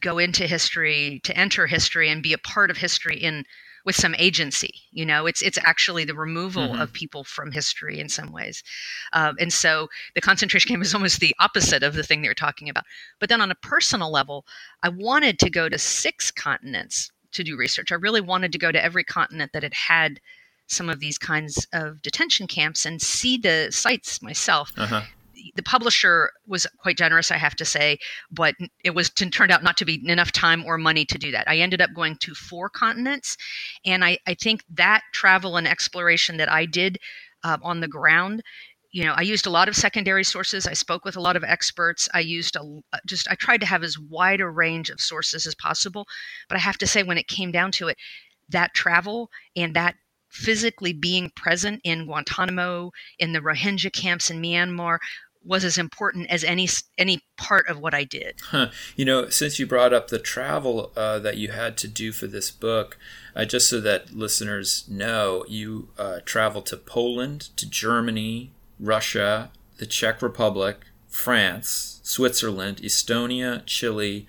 go 0.00 0.18
into 0.18 0.46
history, 0.46 1.20
to 1.24 1.36
enter 1.36 1.66
history 1.66 2.08
and 2.08 2.22
be 2.22 2.32
a 2.32 2.38
part 2.38 2.70
of 2.70 2.76
history 2.76 3.16
in 3.16 3.44
with 3.84 3.96
some 3.96 4.14
agency. 4.18 4.74
You 4.92 5.06
know, 5.06 5.26
it's 5.26 5.40
it's 5.40 5.58
actually 5.64 6.04
the 6.04 6.14
removal 6.14 6.68
mm-hmm. 6.68 6.80
of 6.80 6.92
people 6.92 7.24
from 7.24 7.52
history 7.52 7.98
in 7.98 8.08
some 8.08 8.32
ways, 8.32 8.62
um, 9.12 9.36
and 9.40 9.52
so 9.52 9.88
the 10.14 10.20
concentration 10.20 10.68
camp 10.68 10.82
is 10.82 10.94
almost 10.94 11.20
the 11.20 11.34
opposite 11.38 11.82
of 11.82 11.94
the 11.94 12.02
thing 12.02 12.22
they're 12.22 12.34
talking 12.34 12.68
about. 12.68 12.84
But 13.18 13.28
then 13.28 13.40
on 13.40 13.50
a 13.50 13.56
personal 13.56 14.10
level, 14.10 14.44
I 14.82 14.88
wanted 14.90 15.38
to 15.38 15.50
go 15.50 15.68
to 15.68 15.78
six 15.78 16.30
continents 16.30 17.10
to 17.32 17.44
do 17.44 17.56
research. 17.56 17.92
I 17.92 17.96
really 17.96 18.20
wanted 18.20 18.52
to 18.52 18.58
go 18.58 18.72
to 18.72 18.82
every 18.82 19.04
continent 19.04 19.52
that 19.52 19.62
had 19.62 19.74
had 19.74 20.20
some 20.66 20.90
of 20.90 21.00
these 21.00 21.16
kinds 21.16 21.66
of 21.72 22.02
detention 22.02 22.46
camps 22.46 22.84
and 22.84 23.00
see 23.00 23.38
the 23.38 23.68
sites 23.70 24.20
myself. 24.20 24.72
Uh-huh 24.76 25.02
the 25.54 25.62
publisher 25.62 26.30
was 26.46 26.66
quite 26.78 26.96
generous, 26.96 27.30
I 27.30 27.36
have 27.36 27.56
to 27.56 27.64
say, 27.64 27.98
but 28.30 28.54
it 28.84 28.94
was 28.94 29.10
turned 29.10 29.52
out 29.52 29.62
not 29.62 29.76
to 29.78 29.84
be 29.84 30.00
enough 30.08 30.32
time 30.32 30.64
or 30.64 30.78
money 30.78 31.04
to 31.04 31.18
do 31.18 31.30
that. 31.32 31.48
I 31.48 31.58
ended 31.58 31.80
up 31.80 31.94
going 31.94 32.16
to 32.16 32.34
four 32.34 32.68
continents, 32.68 33.36
and 33.84 34.04
I, 34.04 34.18
I 34.26 34.34
think 34.34 34.62
that 34.74 35.02
travel 35.12 35.56
and 35.56 35.66
exploration 35.66 36.36
that 36.38 36.50
I 36.50 36.66
did 36.66 36.98
uh, 37.44 37.58
on 37.62 37.80
the 37.80 37.88
ground 37.88 38.42
you 38.90 39.04
know 39.04 39.12
i 39.16 39.22
used 39.22 39.46
a 39.46 39.50
lot 39.50 39.68
of 39.68 39.76
secondary 39.76 40.24
sources 40.24 40.66
i 40.66 40.72
spoke 40.72 41.04
with 41.04 41.16
a 41.16 41.20
lot 41.20 41.36
of 41.36 41.44
experts 41.44 42.08
i 42.14 42.20
used 42.20 42.56
a 42.56 42.60
uh, 42.92 42.98
just 43.06 43.30
i 43.30 43.34
tried 43.34 43.60
to 43.60 43.66
have 43.66 43.82
as 43.82 43.98
wide 43.98 44.40
a 44.40 44.48
range 44.48 44.90
of 44.90 45.00
sources 45.00 45.46
as 45.46 45.54
possible 45.54 46.06
but 46.48 46.56
i 46.56 46.60
have 46.60 46.78
to 46.78 46.86
say 46.86 47.02
when 47.02 47.18
it 47.18 47.28
came 47.28 47.52
down 47.52 47.70
to 47.70 47.88
it 47.88 47.96
that 48.48 48.74
travel 48.74 49.28
and 49.56 49.74
that 49.74 49.94
physically 50.30 50.92
being 50.92 51.30
present 51.36 51.80
in 51.84 52.06
guantanamo 52.06 52.90
in 53.18 53.32
the 53.32 53.40
rohingya 53.40 53.92
camps 53.92 54.30
in 54.30 54.40
myanmar 54.42 54.98
was 55.48 55.64
as 55.64 55.78
important 55.78 56.30
as 56.30 56.44
any 56.44 56.68
any 56.98 57.22
part 57.36 57.66
of 57.68 57.80
what 57.80 57.94
I 57.94 58.04
did. 58.04 58.40
Huh. 58.50 58.68
You 58.94 59.04
know, 59.04 59.28
since 59.30 59.58
you 59.58 59.66
brought 59.66 59.94
up 59.94 60.08
the 60.08 60.18
travel 60.18 60.92
uh, 60.94 61.18
that 61.20 61.38
you 61.38 61.48
had 61.48 61.76
to 61.78 61.88
do 61.88 62.12
for 62.12 62.26
this 62.26 62.50
book, 62.50 62.98
uh, 63.34 63.46
just 63.46 63.68
so 63.68 63.80
that 63.80 64.12
listeners 64.14 64.84
know, 64.88 65.44
you 65.48 65.88
uh, 65.98 66.20
traveled 66.24 66.66
to 66.66 66.76
Poland, 66.76 67.48
to 67.56 67.68
Germany, 67.68 68.52
Russia, 68.78 69.50
the 69.78 69.86
Czech 69.86 70.20
Republic, 70.20 70.80
France, 71.08 72.00
Switzerland, 72.02 72.76
Estonia, 72.82 73.64
Chile, 73.64 74.26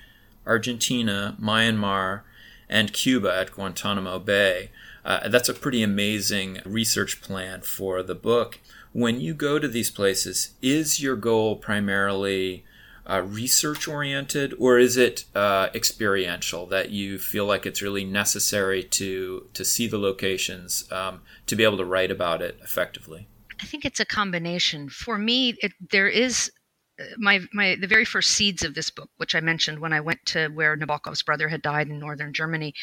Argentina, 0.47 1.35
Myanmar, 1.39 2.21
and 2.69 2.93
Cuba 2.93 3.35
at 3.35 3.51
Guantanamo 3.51 4.19
Bay. 4.19 4.71
Uh, 5.03 5.27
that's 5.27 5.49
a 5.49 5.53
pretty 5.53 5.81
amazing 5.81 6.59
research 6.65 7.21
plan 7.21 7.61
for 7.61 8.03
the 8.03 8.15
book 8.15 8.59
when 8.91 9.21
you 9.21 9.33
go 9.33 9.59
to 9.59 9.67
these 9.67 9.91
places, 9.91 10.53
is 10.61 11.01
your 11.01 11.15
goal 11.15 11.55
primarily 11.55 12.65
uh, 13.09 13.21
research 13.21 13.87
oriented 13.87 14.53
or 14.59 14.77
is 14.77 14.95
it 14.95 15.25
uh, 15.33 15.69
experiential 15.73 16.67
that 16.67 16.91
you 16.91 17.17
feel 17.17 17.45
like 17.45 17.65
it's 17.65 17.81
really 17.81 18.03
necessary 18.03 18.83
to 18.83 19.47
to 19.53 19.65
see 19.65 19.87
the 19.87 19.97
locations 19.97 20.89
um, 20.91 21.21
to 21.47 21.55
be 21.55 21.63
able 21.63 21.77
to 21.77 21.85
write 21.85 22.11
about 22.11 22.41
it 22.41 22.59
effectively? 22.61 23.27
I 23.61 23.65
think 23.65 23.83
it's 23.83 23.99
a 23.99 24.05
combination. 24.05 24.89
For 24.89 25.17
me, 25.17 25.55
it, 25.61 25.73
there 25.91 26.07
is 26.07 26.51
uh, 26.99 27.05
my 27.17 27.41
my 27.51 27.75
the 27.79 27.87
very 27.87 28.05
first 28.05 28.31
seeds 28.31 28.63
of 28.63 28.75
this 28.75 28.91
book, 28.91 29.09
which 29.17 29.33
I 29.33 29.39
mentioned 29.39 29.79
when 29.79 29.93
I 29.93 30.01
went 30.01 30.23
to 30.27 30.49
where 30.49 30.77
Nabokov's 30.77 31.23
brother 31.23 31.49
had 31.49 31.63
died 31.63 31.89
in 31.89 31.99
northern 31.99 32.31
Germany, 32.31 32.73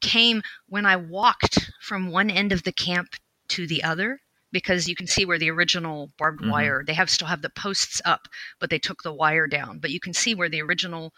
came 0.00 0.42
when 0.68 0.86
I 0.86 0.96
walked 0.96 1.70
from 1.82 2.10
one 2.10 2.30
end 2.30 2.52
of 2.52 2.62
the 2.62 2.72
camp 2.72 3.08
to 3.48 3.66
the 3.66 3.82
other 3.82 4.20
because 4.52 4.88
you 4.88 4.94
can 4.94 5.06
see 5.06 5.24
where 5.24 5.38
the 5.38 5.50
original 5.50 6.10
barbed 6.18 6.40
mm-hmm. 6.40 6.50
wire 6.50 6.84
they 6.86 6.94
have 6.94 7.10
still 7.10 7.28
have 7.28 7.42
the 7.42 7.50
posts 7.50 8.00
up 8.04 8.28
but 8.60 8.70
they 8.70 8.78
took 8.78 9.02
the 9.02 9.12
wire 9.12 9.46
down. 9.46 9.78
But 9.78 9.90
you 9.90 10.00
can 10.00 10.12
see 10.12 10.34
where 10.34 10.48
the 10.48 10.62
original 10.62 11.12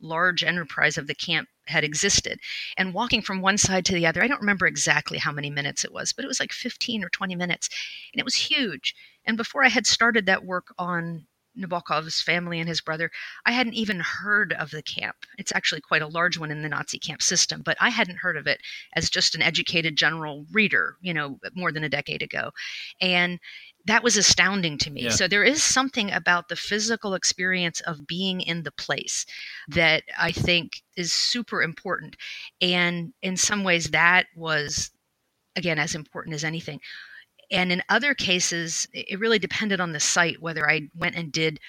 large 0.00 0.42
enterprise 0.42 0.96
of 0.96 1.06
the 1.06 1.14
camp 1.14 1.48
had 1.66 1.84
existed. 1.84 2.40
And 2.76 2.94
walking 2.94 3.20
from 3.20 3.42
one 3.42 3.58
side 3.58 3.84
to 3.86 3.94
the 3.94 4.06
other 4.06 4.22
i 4.22 4.28
don't 4.28 4.40
remember 4.40 4.66
exactly 4.66 5.18
how 5.18 5.32
many 5.32 5.50
minutes 5.50 5.84
it 5.84 5.92
was 5.92 6.12
but 6.12 6.24
it 6.24 6.28
was 6.28 6.40
like 6.40 6.52
15 6.52 7.04
or 7.04 7.08
20 7.10 7.36
minutes 7.36 7.68
and 8.12 8.20
it 8.20 8.24
was 8.24 8.34
huge. 8.34 8.94
And 9.24 9.36
before 9.36 9.64
i 9.64 9.68
had 9.68 9.86
started 9.86 10.26
that 10.26 10.44
work 10.44 10.74
on 10.78 11.26
Nabokov's 11.60 12.20
family 12.20 12.58
and 12.58 12.68
his 12.68 12.80
brother, 12.80 13.10
I 13.46 13.52
hadn't 13.52 13.74
even 13.74 14.00
heard 14.00 14.52
of 14.54 14.70
the 14.70 14.82
camp. 14.82 15.16
It's 15.38 15.52
actually 15.54 15.80
quite 15.80 16.02
a 16.02 16.08
large 16.08 16.38
one 16.38 16.50
in 16.50 16.62
the 16.62 16.68
Nazi 16.68 16.98
camp 16.98 17.22
system, 17.22 17.62
but 17.64 17.76
I 17.80 17.90
hadn't 17.90 18.18
heard 18.18 18.36
of 18.36 18.46
it 18.46 18.60
as 18.94 19.10
just 19.10 19.34
an 19.34 19.42
educated 19.42 19.96
general 19.96 20.46
reader, 20.52 20.96
you 21.00 21.14
know, 21.14 21.38
more 21.54 21.72
than 21.72 21.84
a 21.84 21.88
decade 21.88 22.22
ago. 22.22 22.50
And 23.00 23.38
that 23.86 24.02
was 24.02 24.16
astounding 24.16 24.76
to 24.78 24.90
me. 24.90 25.04
Yeah. 25.04 25.10
So 25.10 25.26
there 25.26 25.44
is 25.44 25.62
something 25.62 26.10
about 26.12 26.48
the 26.48 26.56
physical 26.56 27.14
experience 27.14 27.80
of 27.82 28.06
being 28.06 28.40
in 28.42 28.62
the 28.62 28.72
place 28.72 29.24
that 29.68 30.02
I 30.18 30.32
think 30.32 30.82
is 30.96 31.12
super 31.12 31.62
important. 31.62 32.16
And 32.60 33.12
in 33.22 33.36
some 33.36 33.64
ways, 33.64 33.90
that 33.90 34.26
was, 34.36 34.90
again, 35.56 35.78
as 35.78 35.94
important 35.94 36.34
as 36.34 36.44
anything. 36.44 36.80
And 37.50 37.72
in 37.72 37.82
other 37.88 38.14
cases, 38.14 38.86
it 38.92 39.18
really 39.18 39.38
depended 39.38 39.80
on 39.80 39.92
the 39.92 40.00
site 40.00 40.40
whether 40.40 40.68
I 40.68 40.88
went 40.94 41.16
and 41.16 41.32
did 41.32 41.60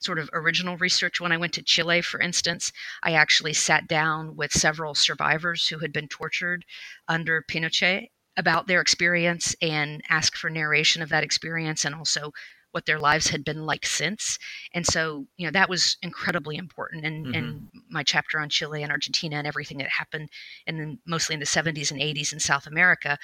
sort 0.00 0.18
of 0.18 0.30
original 0.32 0.76
research. 0.78 1.20
When 1.20 1.32
I 1.32 1.36
went 1.36 1.52
to 1.54 1.62
Chile, 1.62 2.00
for 2.00 2.20
instance, 2.20 2.72
I 3.02 3.12
actually 3.12 3.52
sat 3.52 3.86
down 3.86 4.34
with 4.34 4.52
several 4.52 4.94
survivors 4.94 5.68
who 5.68 5.78
had 5.78 5.92
been 5.92 6.08
tortured 6.08 6.64
under 7.06 7.42
Pinochet 7.42 8.08
about 8.36 8.66
their 8.66 8.80
experience 8.80 9.54
and 9.60 10.02
asked 10.08 10.36
for 10.36 10.48
narration 10.48 11.02
of 11.02 11.10
that 11.10 11.24
experience 11.24 11.84
and 11.84 11.94
also 11.94 12.32
what 12.72 12.86
their 12.86 12.98
lives 12.98 13.28
had 13.28 13.44
been 13.44 13.66
like 13.66 13.84
since. 13.84 14.38
And 14.72 14.86
so, 14.86 15.26
you 15.36 15.46
know, 15.46 15.50
that 15.50 15.68
was 15.68 15.96
incredibly 16.02 16.56
important. 16.56 17.04
And, 17.04 17.26
mm-hmm. 17.26 17.34
and 17.34 17.68
my 17.90 18.02
chapter 18.02 18.38
on 18.38 18.48
Chile 18.48 18.82
and 18.82 18.92
Argentina 18.92 19.36
and 19.36 19.46
everything 19.46 19.78
that 19.78 19.88
happened, 19.88 20.30
and 20.66 20.78
then 20.78 20.98
mostly 21.04 21.34
in 21.34 21.40
the 21.40 21.46
70s 21.46 21.90
and 21.90 22.00
80s 22.00 22.32
in 22.32 22.40
South 22.40 22.66
America, 22.66 23.18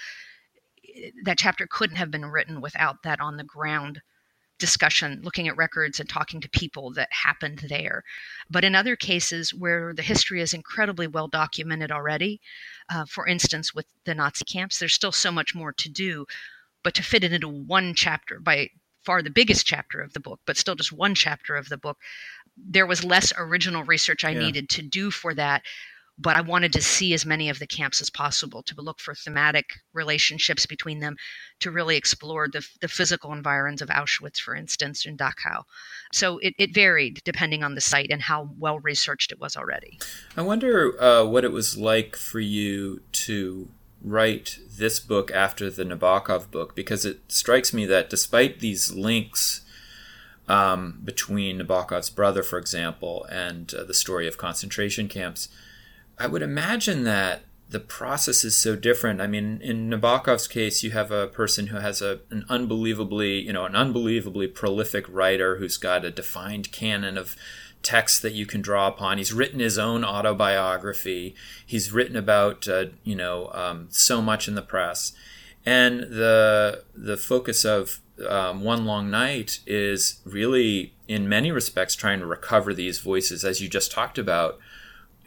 that 1.24 1.38
chapter 1.38 1.66
couldn't 1.66 1.96
have 1.96 2.10
been 2.10 2.26
written 2.26 2.60
without 2.60 3.02
that 3.02 3.20
on 3.20 3.36
the 3.36 3.44
ground 3.44 4.00
discussion, 4.58 5.20
looking 5.22 5.48
at 5.48 5.56
records 5.56 6.00
and 6.00 6.08
talking 6.08 6.40
to 6.40 6.48
people 6.48 6.90
that 6.92 7.08
happened 7.12 7.66
there. 7.68 8.02
But 8.50 8.64
in 8.64 8.74
other 8.74 8.96
cases 8.96 9.52
where 9.52 9.92
the 9.92 10.02
history 10.02 10.40
is 10.40 10.54
incredibly 10.54 11.06
well 11.06 11.28
documented 11.28 11.92
already, 11.92 12.40
uh, 12.88 13.04
for 13.04 13.26
instance, 13.26 13.74
with 13.74 13.86
the 14.04 14.14
Nazi 14.14 14.44
camps, 14.44 14.78
there's 14.78 14.94
still 14.94 15.12
so 15.12 15.30
much 15.30 15.54
more 15.54 15.72
to 15.72 15.88
do. 15.90 16.26
But 16.82 16.94
to 16.94 17.02
fit 17.02 17.24
it 17.24 17.32
into 17.32 17.48
one 17.48 17.94
chapter, 17.94 18.40
by 18.40 18.70
far 19.04 19.22
the 19.22 19.30
biggest 19.30 19.66
chapter 19.66 20.00
of 20.00 20.12
the 20.12 20.20
book, 20.20 20.40
but 20.46 20.56
still 20.56 20.74
just 20.74 20.92
one 20.92 21.14
chapter 21.14 21.56
of 21.56 21.68
the 21.68 21.76
book, 21.76 21.98
there 22.56 22.86
was 22.86 23.04
less 23.04 23.32
original 23.36 23.84
research 23.84 24.24
I 24.24 24.30
yeah. 24.30 24.40
needed 24.40 24.68
to 24.70 24.82
do 24.82 25.10
for 25.10 25.34
that 25.34 25.62
but 26.18 26.36
I 26.36 26.40
wanted 26.40 26.72
to 26.72 26.82
see 26.82 27.12
as 27.12 27.26
many 27.26 27.50
of 27.50 27.58
the 27.58 27.66
camps 27.66 28.00
as 28.00 28.10
possible 28.10 28.62
to 28.62 28.80
look 28.80 29.00
for 29.00 29.14
thematic 29.14 29.66
relationships 29.92 30.64
between 30.64 31.00
them, 31.00 31.16
to 31.60 31.70
really 31.70 31.96
explore 31.96 32.48
the, 32.48 32.66
the 32.80 32.88
physical 32.88 33.32
environs 33.32 33.82
of 33.82 33.88
Auschwitz, 33.88 34.38
for 34.38 34.54
instance, 34.54 35.04
and 35.04 35.18
Dachau. 35.18 35.62
So 36.12 36.38
it, 36.38 36.54
it 36.58 36.74
varied 36.74 37.20
depending 37.24 37.62
on 37.62 37.74
the 37.74 37.80
site 37.80 38.10
and 38.10 38.22
how 38.22 38.50
well 38.58 38.78
researched 38.78 39.30
it 39.32 39.40
was 39.40 39.56
already. 39.56 39.98
I 40.36 40.42
wonder 40.42 41.00
uh, 41.02 41.24
what 41.24 41.44
it 41.44 41.52
was 41.52 41.76
like 41.76 42.16
for 42.16 42.40
you 42.40 43.02
to 43.12 43.68
write 44.02 44.58
this 44.78 45.00
book 45.00 45.30
after 45.32 45.68
the 45.70 45.84
Nabokov 45.84 46.50
book, 46.50 46.74
because 46.74 47.04
it 47.04 47.20
strikes 47.28 47.72
me 47.72 47.86
that 47.86 48.08
despite 48.08 48.60
these 48.60 48.94
links 48.94 49.62
um, 50.48 51.00
between 51.04 51.58
Nabokov's 51.58 52.10
brother, 52.10 52.42
for 52.42 52.58
example, 52.58 53.26
and 53.30 53.74
uh, 53.74 53.84
the 53.84 53.94
story 53.94 54.28
of 54.28 54.38
concentration 54.38 55.08
camps, 55.08 55.48
I 56.18 56.26
would 56.26 56.42
imagine 56.42 57.04
that 57.04 57.42
the 57.68 57.80
process 57.80 58.44
is 58.44 58.56
so 58.56 58.76
different. 58.76 59.20
I 59.20 59.26
mean, 59.26 59.60
in 59.60 59.90
Nabokov's 59.90 60.46
case, 60.46 60.82
you 60.82 60.92
have 60.92 61.10
a 61.10 61.26
person 61.26 61.68
who 61.68 61.78
has 61.78 62.00
a, 62.00 62.20
an 62.30 62.44
unbelievably, 62.48 63.40
you 63.40 63.52
know, 63.52 63.64
an 63.64 63.74
unbelievably 63.74 64.48
prolific 64.48 65.04
writer 65.08 65.56
who's 65.56 65.76
got 65.76 66.04
a 66.04 66.10
defined 66.10 66.70
canon 66.70 67.18
of 67.18 67.36
texts 67.82 68.20
that 68.20 68.34
you 68.34 68.46
can 68.46 68.62
draw 68.62 68.86
upon. 68.86 69.18
He's 69.18 69.32
written 69.32 69.58
his 69.58 69.78
own 69.78 70.04
autobiography. 70.04 71.34
He's 71.64 71.92
written 71.92 72.16
about, 72.16 72.68
uh, 72.68 72.86
you 73.02 73.16
know, 73.16 73.50
um, 73.52 73.88
so 73.90 74.22
much 74.22 74.48
in 74.48 74.54
the 74.54 74.62
press, 74.62 75.12
and 75.64 76.00
the 76.00 76.84
the 76.94 77.16
focus 77.16 77.64
of 77.64 78.00
um, 78.28 78.62
One 78.62 78.86
Long 78.86 79.10
Night 79.10 79.60
is 79.66 80.20
really, 80.24 80.94
in 81.06 81.28
many 81.28 81.50
respects, 81.50 81.94
trying 81.94 82.20
to 82.20 82.26
recover 82.26 82.72
these 82.72 83.00
voices, 83.00 83.44
as 83.44 83.60
you 83.60 83.68
just 83.68 83.92
talked 83.92 84.18
about 84.18 84.58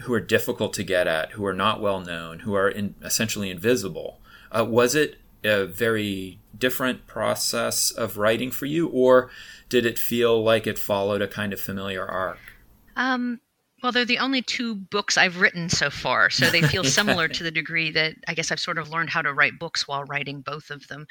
who 0.01 0.13
are 0.13 0.21
difficult 0.21 0.73
to 0.73 0.83
get 0.83 1.07
at, 1.07 1.31
who 1.31 1.45
are 1.45 1.53
not 1.53 1.81
well 1.81 1.99
known, 1.99 2.39
who 2.39 2.53
are 2.53 2.69
in, 2.69 2.95
essentially 3.03 3.49
invisible. 3.49 4.19
Uh, 4.51 4.65
was 4.65 4.95
it 4.95 5.17
a 5.43 5.65
very 5.65 6.39
different 6.57 7.07
process 7.07 7.91
of 7.91 8.17
writing 8.17 8.51
for 8.51 8.65
you, 8.65 8.87
or 8.87 9.29
did 9.69 9.85
it 9.85 9.99
feel 9.99 10.41
like 10.43 10.67
it 10.67 10.79
followed 10.79 11.21
a 11.21 11.27
kind 11.27 11.53
of 11.53 11.59
familiar 11.59 12.05
arc? 12.05 12.39
Um, 12.95 13.39
well, 13.81 13.91
they're 13.91 14.05
the 14.05 14.19
only 14.19 14.41
two 14.41 14.75
books 14.75 15.17
I've 15.17 15.39
written 15.39 15.69
so 15.69 15.89
far, 15.89 16.29
so 16.29 16.49
they 16.49 16.61
feel 16.61 16.83
similar 16.85 17.27
to 17.27 17.43
the 17.43 17.51
degree 17.51 17.91
that 17.91 18.15
I 18.27 18.33
guess 18.33 18.51
I've 18.51 18.59
sort 18.59 18.77
of 18.77 18.89
learned 18.89 19.09
how 19.09 19.21
to 19.21 19.33
write 19.33 19.59
books 19.59 19.87
while 19.87 20.03
writing 20.03 20.41
both 20.41 20.69
of 20.69 20.87
them. 20.87 21.07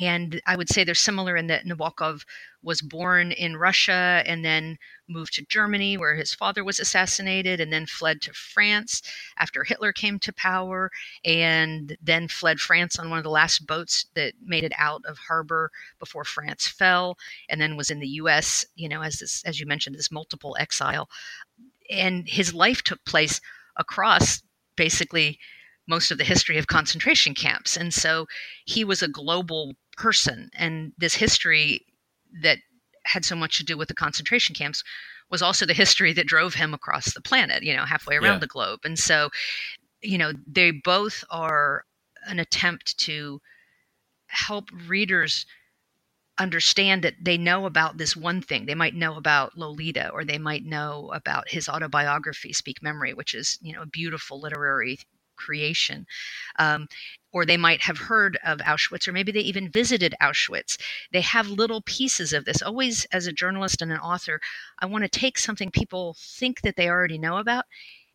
And 0.00 0.40
I 0.46 0.56
would 0.56 0.68
say 0.68 0.82
they're 0.82 0.94
similar 0.94 1.36
in 1.36 1.46
that 1.46 1.64
Nabokov 1.64 2.24
was 2.62 2.82
born 2.82 3.32
in 3.32 3.56
Russia 3.56 4.22
and 4.26 4.44
then 4.44 4.78
moved 5.08 5.34
to 5.34 5.46
Germany, 5.48 5.96
where 5.96 6.14
his 6.14 6.34
father 6.34 6.64
was 6.64 6.80
assassinated, 6.80 7.60
and 7.60 7.72
then 7.72 7.86
fled 7.86 8.20
to 8.22 8.32
France 8.32 9.02
after 9.38 9.62
Hitler 9.62 9.92
came 9.92 10.18
to 10.20 10.32
power, 10.32 10.90
and 11.24 11.96
then 12.02 12.26
fled 12.28 12.60
France 12.60 12.98
on 12.98 13.10
one 13.10 13.18
of 13.18 13.24
the 13.24 13.30
last 13.30 13.66
boats 13.66 14.06
that 14.14 14.34
made 14.44 14.64
it 14.64 14.72
out 14.76 15.02
of 15.06 15.18
harbor 15.18 15.70
before 15.98 16.24
France 16.24 16.66
fell, 16.66 17.16
and 17.48 17.60
then 17.60 17.76
was 17.76 17.90
in 17.90 18.00
the 18.00 18.08
U.S. 18.08 18.64
You 18.74 18.88
know, 18.88 19.02
as 19.02 19.18
this, 19.18 19.42
as 19.44 19.60
you 19.60 19.66
mentioned, 19.66 19.96
this 19.96 20.10
multiple 20.10 20.56
exile 20.58 21.08
and 21.90 22.28
his 22.28 22.54
life 22.54 22.82
took 22.82 23.04
place 23.04 23.40
across 23.76 24.42
basically 24.76 25.38
most 25.88 26.10
of 26.10 26.18
the 26.18 26.24
history 26.24 26.58
of 26.58 26.66
concentration 26.66 27.34
camps. 27.34 27.76
And 27.76 27.92
so 27.92 28.26
he 28.64 28.84
was 28.84 29.02
a 29.02 29.08
global 29.08 29.74
person. 29.96 30.50
And 30.54 30.92
this 30.96 31.14
history 31.14 31.84
that 32.42 32.58
had 33.04 33.24
so 33.24 33.34
much 33.34 33.58
to 33.58 33.64
do 33.64 33.76
with 33.76 33.88
the 33.88 33.94
concentration 33.94 34.54
camps 34.54 34.82
was 35.30 35.42
also 35.42 35.66
the 35.66 35.74
history 35.74 36.12
that 36.12 36.26
drove 36.26 36.54
him 36.54 36.74
across 36.74 37.14
the 37.14 37.20
planet, 37.20 37.62
you 37.62 37.74
know, 37.74 37.84
halfway 37.84 38.16
around 38.16 38.34
yeah. 38.34 38.38
the 38.40 38.46
globe. 38.46 38.80
And 38.84 38.98
so, 38.98 39.30
you 40.02 40.18
know, 40.18 40.32
they 40.46 40.70
both 40.70 41.24
are 41.30 41.84
an 42.26 42.38
attempt 42.38 42.98
to 42.98 43.40
help 44.28 44.68
readers 44.86 45.46
understand 46.42 47.02
that 47.02 47.14
they 47.20 47.38
know 47.38 47.66
about 47.66 47.98
this 47.98 48.16
one 48.16 48.42
thing. 48.42 48.66
They 48.66 48.74
might 48.74 48.94
know 48.94 49.16
about 49.16 49.56
Lolita, 49.56 50.10
or 50.10 50.24
they 50.24 50.38
might 50.38 50.64
know 50.64 51.10
about 51.14 51.48
his 51.48 51.68
autobiography, 51.68 52.52
Speak 52.52 52.82
Memory, 52.82 53.14
which 53.14 53.34
is 53.34 53.58
you 53.62 53.72
know 53.72 53.82
a 53.82 53.86
beautiful 53.86 54.40
literary 54.40 54.98
creation. 55.36 56.06
Um, 56.58 56.88
or 57.32 57.46
they 57.46 57.56
might 57.56 57.80
have 57.82 57.96
heard 57.96 58.38
of 58.44 58.58
Auschwitz, 58.58 59.08
or 59.08 59.12
maybe 59.12 59.32
they 59.32 59.40
even 59.40 59.70
visited 59.70 60.14
Auschwitz. 60.20 60.78
They 61.12 61.22
have 61.22 61.48
little 61.48 61.80
pieces 61.80 62.32
of 62.32 62.44
this. 62.44 62.60
Always, 62.60 63.06
as 63.06 63.26
a 63.26 63.32
journalist 63.32 63.80
and 63.80 63.92
an 63.92 63.98
author, 63.98 64.40
I 64.80 64.86
want 64.86 65.04
to 65.04 65.08
take 65.08 65.38
something 65.38 65.70
people 65.70 66.16
think 66.18 66.60
that 66.60 66.76
they 66.76 66.88
already 66.88 67.18
know 67.18 67.38
about 67.38 67.64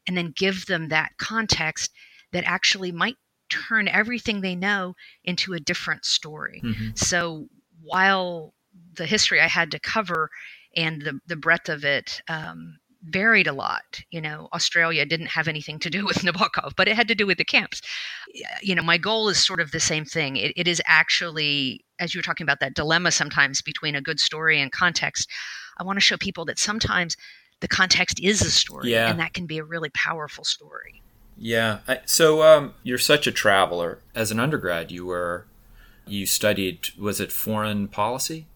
and 0.08 0.16
then 0.16 0.34
give 0.36 0.68
them 0.68 0.90
that 0.90 1.18
context 1.18 1.92
that 2.32 2.44
actually 2.46 2.92
might 2.92 3.16
turn 3.50 3.88
everything 3.88 4.42
they 4.42 4.56
know 4.56 4.96
into 5.24 5.54
a 5.54 5.60
different 5.60 6.06
story. 6.06 6.62
Mm-hmm. 6.63 6.90
So 6.96 7.48
while 7.88 8.54
the 8.95 9.06
history 9.06 9.41
I 9.41 9.47
had 9.47 9.71
to 9.71 9.80
cover 9.80 10.30
and 10.76 11.02
the, 11.02 11.19
the 11.28 11.36
breadth 11.36 11.69
of 11.69 11.84
it 11.84 12.21
um, 12.30 12.78
varied 13.04 13.47
a 13.47 13.54
lot. 13.54 14.02
You 14.12 14.21
know, 14.21 14.50
Australia 14.54 15.06
didn't 15.06 15.28
have 15.28 15.47
anything 15.47 15.80
to 15.80 15.89
do 15.89 16.06
with 16.06 16.17
Nabokov, 16.23 16.73
but 16.76 16.88
it 16.88 16.95
had 16.95 17.08
to 17.08 17.15
do 17.15 17.26
with 17.26 17.38
the 17.38 17.45
camps. 17.45 17.82
You 18.62 18.76
know, 18.76 18.84
my 18.84 18.97
goal 18.97 19.30
is 19.30 19.43
sort 19.43 19.60
of 19.60 19.71
the 19.71 19.80
same 19.80 20.06
thing. 20.06 20.38
It, 20.38 20.54
it 20.56 20.67
is 20.67 20.82
actually, 20.86 21.86
as 22.00 22.13
you 22.13 22.19
were 22.19 22.23
talking 22.23 22.45
about 22.45 22.60
that 22.60 22.76
dilemma 22.76 23.12
sometimes 23.12 23.62
between 23.62 23.95
a 23.95 24.02
good 24.02 24.19
story 24.19 24.62
and 24.62 24.71
context, 24.71 25.30
I 25.78 25.84
want 25.84 25.97
to 25.97 26.02
show 26.02 26.17
people 26.17 26.45
that 26.45 26.60
sometimes 26.60 27.15
the 27.60 27.67
context 27.67 28.19
is 28.21 28.41
a 28.41 28.52
story, 28.52 28.91
yeah. 28.91 29.10
and 29.10 29.19
that 29.19 29.34
can 29.34 29.47
be 29.47 29.58
a 29.58 29.63
really 29.63 29.89
powerful 29.89 30.43
story. 30.43 31.02
Yeah. 31.38 31.80
I, 31.88 32.00
so 32.06 32.43
um, 32.43 32.73
you're 32.84 32.97
such 32.97 33.28
a 33.28 33.32
traveler. 33.32 34.00
As 34.15 34.32
an 34.32 34.39
undergrad, 34.39 34.91
you 34.91 35.06
were 35.06 35.45
you 36.10 36.26
studied 36.26 36.89
was 36.98 37.20
it 37.20 37.32
foreign 37.32 37.88
policy? 37.88 38.48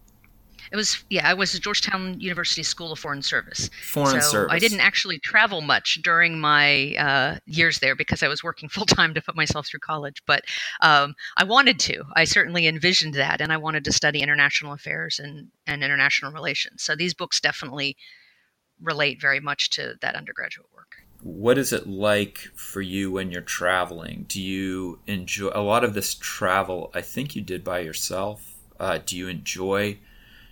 It 0.72 0.76
was 0.76 1.04
yeah, 1.10 1.28
I 1.28 1.34
was 1.34 1.54
at 1.54 1.60
Georgetown 1.60 2.18
University 2.18 2.62
School 2.62 2.92
of 2.92 2.98
Foreign 2.98 3.20
Service. 3.20 3.68
Foreign 3.82 4.22
so 4.22 4.28
Service. 4.28 4.52
I 4.52 4.58
didn't 4.58 4.80
actually 4.80 5.18
travel 5.18 5.60
much 5.60 6.00
during 6.02 6.40
my 6.40 6.94
uh, 6.96 7.38
years 7.44 7.80
there 7.80 7.94
because 7.94 8.22
I 8.22 8.28
was 8.28 8.42
working 8.42 8.68
full 8.70 8.86
time 8.86 9.12
to 9.12 9.20
put 9.20 9.36
myself 9.36 9.66
through 9.66 9.80
college. 9.80 10.22
But 10.26 10.44
um, 10.80 11.14
I 11.36 11.44
wanted 11.44 11.78
to. 11.80 12.04
I 12.16 12.24
certainly 12.24 12.66
envisioned 12.66 13.14
that, 13.14 13.42
and 13.42 13.52
I 13.52 13.58
wanted 13.58 13.84
to 13.84 13.92
study 13.92 14.22
international 14.22 14.72
affairs 14.72 15.18
and 15.18 15.48
and 15.66 15.84
international 15.84 16.32
relations. 16.32 16.82
So 16.82 16.96
these 16.96 17.12
books 17.12 17.38
definitely 17.38 17.96
relate 18.80 19.20
very 19.20 19.40
much 19.40 19.68
to 19.70 19.96
that 20.00 20.16
undergraduate 20.16 20.68
work 20.74 20.96
what 21.22 21.56
is 21.56 21.72
it 21.72 21.86
like 21.86 22.48
for 22.54 22.80
you 22.80 23.12
when 23.12 23.30
you're 23.30 23.40
traveling? 23.40 24.24
Do 24.28 24.42
you 24.42 24.98
enjoy 25.06 25.50
a 25.54 25.62
lot 25.62 25.84
of 25.84 25.94
this 25.94 26.14
travel? 26.14 26.90
I 26.94 27.00
think 27.00 27.36
you 27.36 27.42
did 27.42 27.62
by 27.62 27.80
yourself. 27.80 28.54
Uh, 28.78 28.98
do 29.04 29.16
you 29.16 29.28
enjoy 29.28 29.98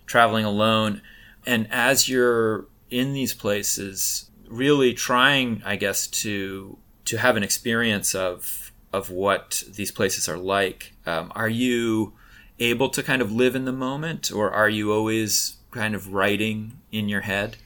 traveling 0.06 0.44
alone? 0.44 1.02
And 1.44 1.66
as 1.70 2.08
you're 2.08 2.66
in 2.88 3.12
these 3.12 3.34
places, 3.34 4.30
really 4.48 4.94
trying, 4.94 5.62
I 5.64 5.76
guess, 5.76 6.06
to 6.06 6.78
to 7.06 7.18
have 7.18 7.36
an 7.36 7.42
experience 7.42 8.14
of 8.14 8.72
of 8.92 9.10
what 9.10 9.64
these 9.68 9.90
places 9.90 10.28
are 10.28 10.38
like, 10.38 10.92
um, 11.06 11.32
are 11.34 11.48
you 11.48 12.12
able 12.60 12.90
to 12.90 13.02
kind 13.02 13.22
of 13.22 13.32
live 13.32 13.56
in 13.56 13.64
the 13.64 13.72
moment, 13.72 14.30
or 14.30 14.50
are 14.52 14.68
you 14.68 14.92
always 14.92 15.56
kind 15.70 15.94
of 15.94 16.12
writing 16.12 16.78
in 16.92 17.08
your 17.08 17.22
head? 17.22 17.56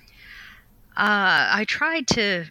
Uh, 0.97 1.51
I 1.51 1.65
tried 1.67 2.07
to 2.09 2.47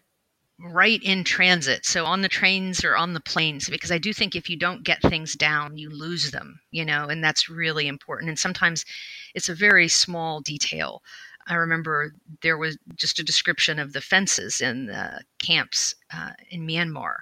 write 0.59 1.03
in 1.03 1.23
transit, 1.23 1.85
so 1.85 2.05
on 2.05 2.21
the 2.21 2.29
trains 2.29 2.83
or 2.83 2.95
on 2.95 3.13
the 3.13 3.19
planes, 3.19 3.69
because 3.69 3.91
I 3.91 3.97
do 3.97 4.13
think 4.13 4.35
if 4.35 4.49
you 4.49 4.57
don't 4.57 4.83
get 4.83 5.01
things 5.01 5.33
down, 5.33 5.77
you 5.77 5.89
lose 5.89 6.31
them, 6.31 6.59
you 6.71 6.85
know, 6.85 7.07
and 7.07 7.23
that's 7.23 7.49
really 7.49 7.87
important. 7.87 8.29
And 8.29 8.39
sometimes 8.39 8.85
it's 9.33 9.49
a 9.49 9.55
very 9.55 9.87
small 9.87 10.41
detail. 10.41 11.01
I 11.47 11.55
remember 11.55 12.13
there 12.41 12.57
was 12.57 12.77
just 12.95 13.19
a 13.19 13.23
description 13.23 13.77
of 13.79 13.91
the 13.91 13.99
fences 13.99 14.61
in 14.61 14.85
the 14.85 15.21
camps 15.39 15.93
uh, 16.13 16.31
in 16.49 16.65
Myanmar 16.65 17.15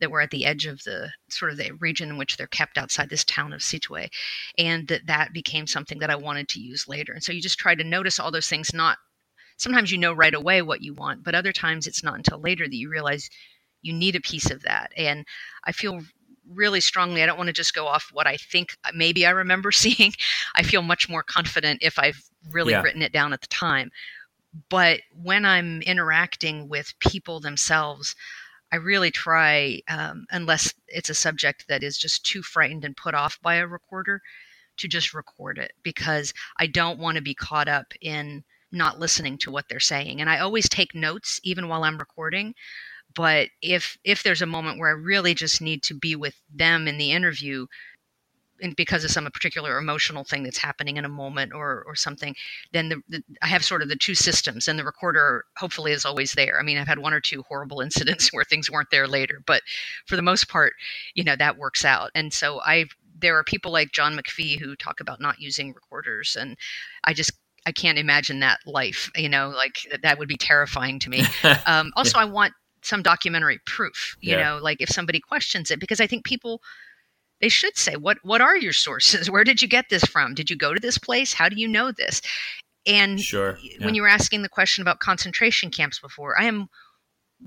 that 0.00 0.10
were 0.10 0.20
at 0.20 0.30
the 0.30 0.46
edge 0.46 0.66
of 0.66 0.82
the 0.84 1.10
sort 1.28 1.52
of 1.52 1.58
the 1.58 1.70
region 1.72 2.08
in 2.08 2.16
which 2.16 2.36
they're 2.36 2.46
kept 2.48 2.78
outside 2.78 3.10
this 3.10 3.24
town 3.24 3.52
of 3.52 3.60
Sittwe, 3.60 4.08
and 4.56 4.88
that 4.88 5.06
that 5.06 5.32
became 5.32 5.66
something 5.66 5.98
that 5.98 6.10
I 6.10 6.16
wanted 6.16 6.48
to 6.50 6.60
use 6.60 6.88
later. 6.88 7.12
And 7.12 7.22
so 7.22 7.32
you 7.32 7.40
just 7.40 7.58
try 7.58 7.74
to 7.74 7.84
notice 7.84 8.18
all 8.18 8.30
those 8.30 8.48
things, 8.48 8.74
not 8.74 8.98
sometimes 9.58 9.92
you 9.92 9.98
know 9.98 10.12
right 10.12 10.34
away 10.34 10.62
what 10.62 10.82
you 10.82 10.94
want, 10.94 11.22
but 11.22 11.34
other 11.34 11.52
times 11.52 11.86
it's 11.86 12.02
not 12.02 12.14
until 12.14 12.40
later 12.40 12.66
that 12.66 12.76
you 12.76 12.88
realize 12.88 13.28
you 13.82 13.92
need 13.92 14.16
a 14.16 14.20
piece 14.20 14.50
of 14.50 14.62
that. 14.62 14.92
And 14.96 15.26
I 15.64 15.72
feel 15.72 16.00
really 16.48 16.80
strongly, 16.80 17.22
I 17.22 17.26
don't 17.26 17.36
want 17.36 17.48
to 17.48 17.52
just 17.52 17.74
go 17.74 17.86
off 17.86 18.08
what 18.12 18.26
I 18.26 18.36
think 18.36 18.76
maybe 18.94 19.26
I 19.26 19.30
remember 19.30 19.70
seeing. 19.72 20.14
I 20.54 20.62
feel 20.62 20.82
much 20.82 21.08
more 21.08 21.22
confident 21.22 21.82
if 21.82 21.98
I've 21.98 22.22
really 22.50 22.72
yeah. 22.72 22.82
written 22.82 23.02
it 23.02 23.12
down 23.12 23.32
at 23.32 23.42
the 23.42 23.48
time. 23.48 23.90
But 24.70 25.00
when 25.12 25.44
I'm 25.44 25.82
interacting 25.82 26.68
with 26.68 26.98
people 27.00 27.38
themselves, 27.38 28.16
I 28.72 28.76
really 28.76 29.10
try, 29.10 29.80
um, 29.88 30.26
unless 30.30 30.72
it's 30.88 31.10
a 31.10 31.14
subject 31.14 31.66
that 31.68 31.82
is 31.82 31.98
just 31.98 32.24
too 32.24 32.42
frightened 32.42 32.84
and 32.84 32.96
put 32.96 33.14
off 33.14 33.38
by 33.42 33.56
a 33.56 33.66
recorder, 33.66 34.22
to 34.78 34.88
just 34.88 35.12
record 35.12 35.58
it 35.58 35.72
because 35.82 36.32
I 36.58 36.66
don't 36.66 36.98
want 36.98 37.16
to 37.16 37.22
be 37.22 37.34
caught 37.34 37.68
up 37.68 37.92
in 38.00 38.44
not 38.72 38.98
listening 38.98 39.38
to 39.38 39.50
what 39.50 39.68
they're 39.68 39.80
saying. 39.80 40.20
And 40.20 40.28
I 40.28 40.38
always 40.38 40.68
take 40.68 40.94
notes 40.94 41.40
even 41.42 41.68
while 41.68 41.84
I'm 41.84 41.98
recording. 41.98 42.54
But 43.14 43.48
if 43.62 43.96
if 44.04 44.22
there's 44.22 44.42
a 44.42 44.46
moment 44.46 44.78
where 44.78 44.90
I 44.90 44.92
really 44.92 45.34
just 45.34 45.60
need 45.60 45.82
to 45.84 45.94
be 45.94 46.14
with 46.14 46.34
them 46.54 46.86
in 46.86 46.98
the 46.98 47.12
interview, 47.12 47.66
and 48.60 48.76
because 48.76 49.04
of 49.04 49.10
some 49.10 49.24
particular 49.26 49.78
emotional 49.78 50.24
thing 50.24 50.42
that's 50.42 50.58
happening 50.58 50.96
in 50.96 51.04
a 51.04 51.08
moment 51.08 51.52
or 51.54 51.84
or 51.86 51.94
something, 51.94 52.34
then 52.72 52.90
the, 52.90 53.02
the, 53.08 53.22
I 53.42 53.46
have 53.46 53.64
sort 53.64 53.82
of 53.82 53.88
the 53.88 53.96
two 53.96 54.14
systems, 54.14 54.68
and 54.68 54.78
the 54.78 54.84
recorder 54.84 55.44
hopefully 55.56 55.92
is 55.92 56.04
always 56.04 56.32
there. 56.32 56.60
I 56.60 56.62
mean, 56.62 56.78
I've 56.78 56.88
had 56.88 56.98
one 56.98 57.14
or 57.14 57.20
two 57.20 57.44
horrible 57.48 57.80
incidents 57.88 58.32
where 58.32 58.44
things 58.44 58.70
weren't 58.70 58.90
there 58.90 59.08
later, 59.08 59.42
but 59.46 59.62
for 60.06 60.16
the 60.16 60.22
most 60.22 60.48
part, 60.48 60.74
you 61.14 61.24
know 61.24 61.36
that 61.36 61.58
works 61.58 61.84
out. 61.84 62.10
And 62.14 62.32
so 62.32 62.60
I 62.60 62.86
there 63.20 63.36
are 63.36 63.44
people 63.44 63.72
like 63.72 63.92
John 63.92 64.16
McPhee 64.16 64.60
who 64.60 64.76
talk 64.76 65.00
about 65.00 65.20
not 65.20 65.40
using 65.40 65.72
recorders, 65.72 66.36
and 66.38 66.56
I 67.04 67.14
just 67.14 67.32
I 67.68 67.72
can't 67.72 67.98
imagine 67.98 68.40
that 68.40 68.60
life. 68.66 69.10
You 69.14 69.28
know, 69.28 69.50
like 69.50 69.86
that 70.02 70.18
would 70.18 70.28
be 70.28 70.38
terrifying 70.38 70.98
to 71.00 71.10
me. 71.10 71.24
Um, 71.66 71.92
also, 71.96 72.18
yeah. 72.18 72.22
I 72.22 72.26
want 72.26 72.54
some 72.82 73.02
documentary 73.02 73.58
proof. 73.66 74.16
You 74.20 74.36
yeah. 74.36 74.42
know, 74.42 74.58
like 74.62 74.80
if 74.80 74.88
somebody 74.88 75.20
questions 75.20 75.70
it, 75.70 75.80
because 75.80 76.00
I 76.00 76.06
think 76.06 76.24
people 76.24 76.62
they 77.40 77.48
should 77.48 77.76
say 77.76 77.96
what 77.96 78.18
what 78.22 78.40
are 78.40 78.56
your 78.56 78.72
sources? 78.72 79.30
Where 79.34 79.44
did 79.44 79.60
you 79.60 79.68
get 79.68 79.86
this 79.90 80.04
from? 80.04 80.34
Did 80.34 80.48
you 80.48 80.56
go 80.56 80.72
to 80.72 80.80
this 80.80 80.98
place? 80.98 81.34
How 81.34 81.48
do 81.48 81.56
you 81.56 81.68
know 81.68 81.92
this? 81.92 82.22
And 82.86 83.20
sure, 83.20 83.58
yeah. 83.62 83.84
when 83.84 83.94
you 83.94 84.02
were 84.02 84.08
asking 84.08 84.42
the 84.42 84.48
question 84.48 84.80
about 84.80 85.00
concentration 85.00 85.70
camps 85.70 86.00
before, 86.00 86.40
I 86.40 86.44
am 86.44 86.68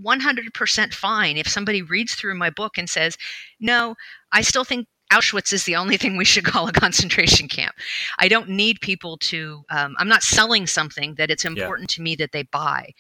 100% 0.06 0.94
fine 0.94 1.38
if 1.38 1.48
somebody 1.48 1.82
reads 1.82 2.14
through 2.14 2.36
my 2.36 2.50
book 2.52 2.78
and 2.78 2.90
says, 2.90 3.18
"No, 3.60 3.96
I 4.32 4.42
still 4.42 4.64
think 4.64 4.88
Auschwitz 5.12 5.52
is 5.54 5.66
the 5.66 5.76
only 5.76 5.98
thing 5.98 6.18
we 6.18 6.26
should 6.26 6.46
call 6.46 6.68
a 6.68 6.72
concentration 6.72 7.48
camp. 7.48 7.76
I 8.18 8.28
don't 8.28 8.50
need 8.50 8.80
people 8.82 9.18
to, 9.18 9.64
um, 9.70 9.96
I'm 10.00 10.08
not 10.08 10.24
selling 10.24 10.68
something 10.68 11.16
that 11.16 11.30
it's 11.30 11.46
important 11.46 11.92
yeah. 11.92 11.96
to 11.96 12.02
me 12.02 12.16
that 12.16 12.32
they 12.32 12.44
buy. 12.44 12.94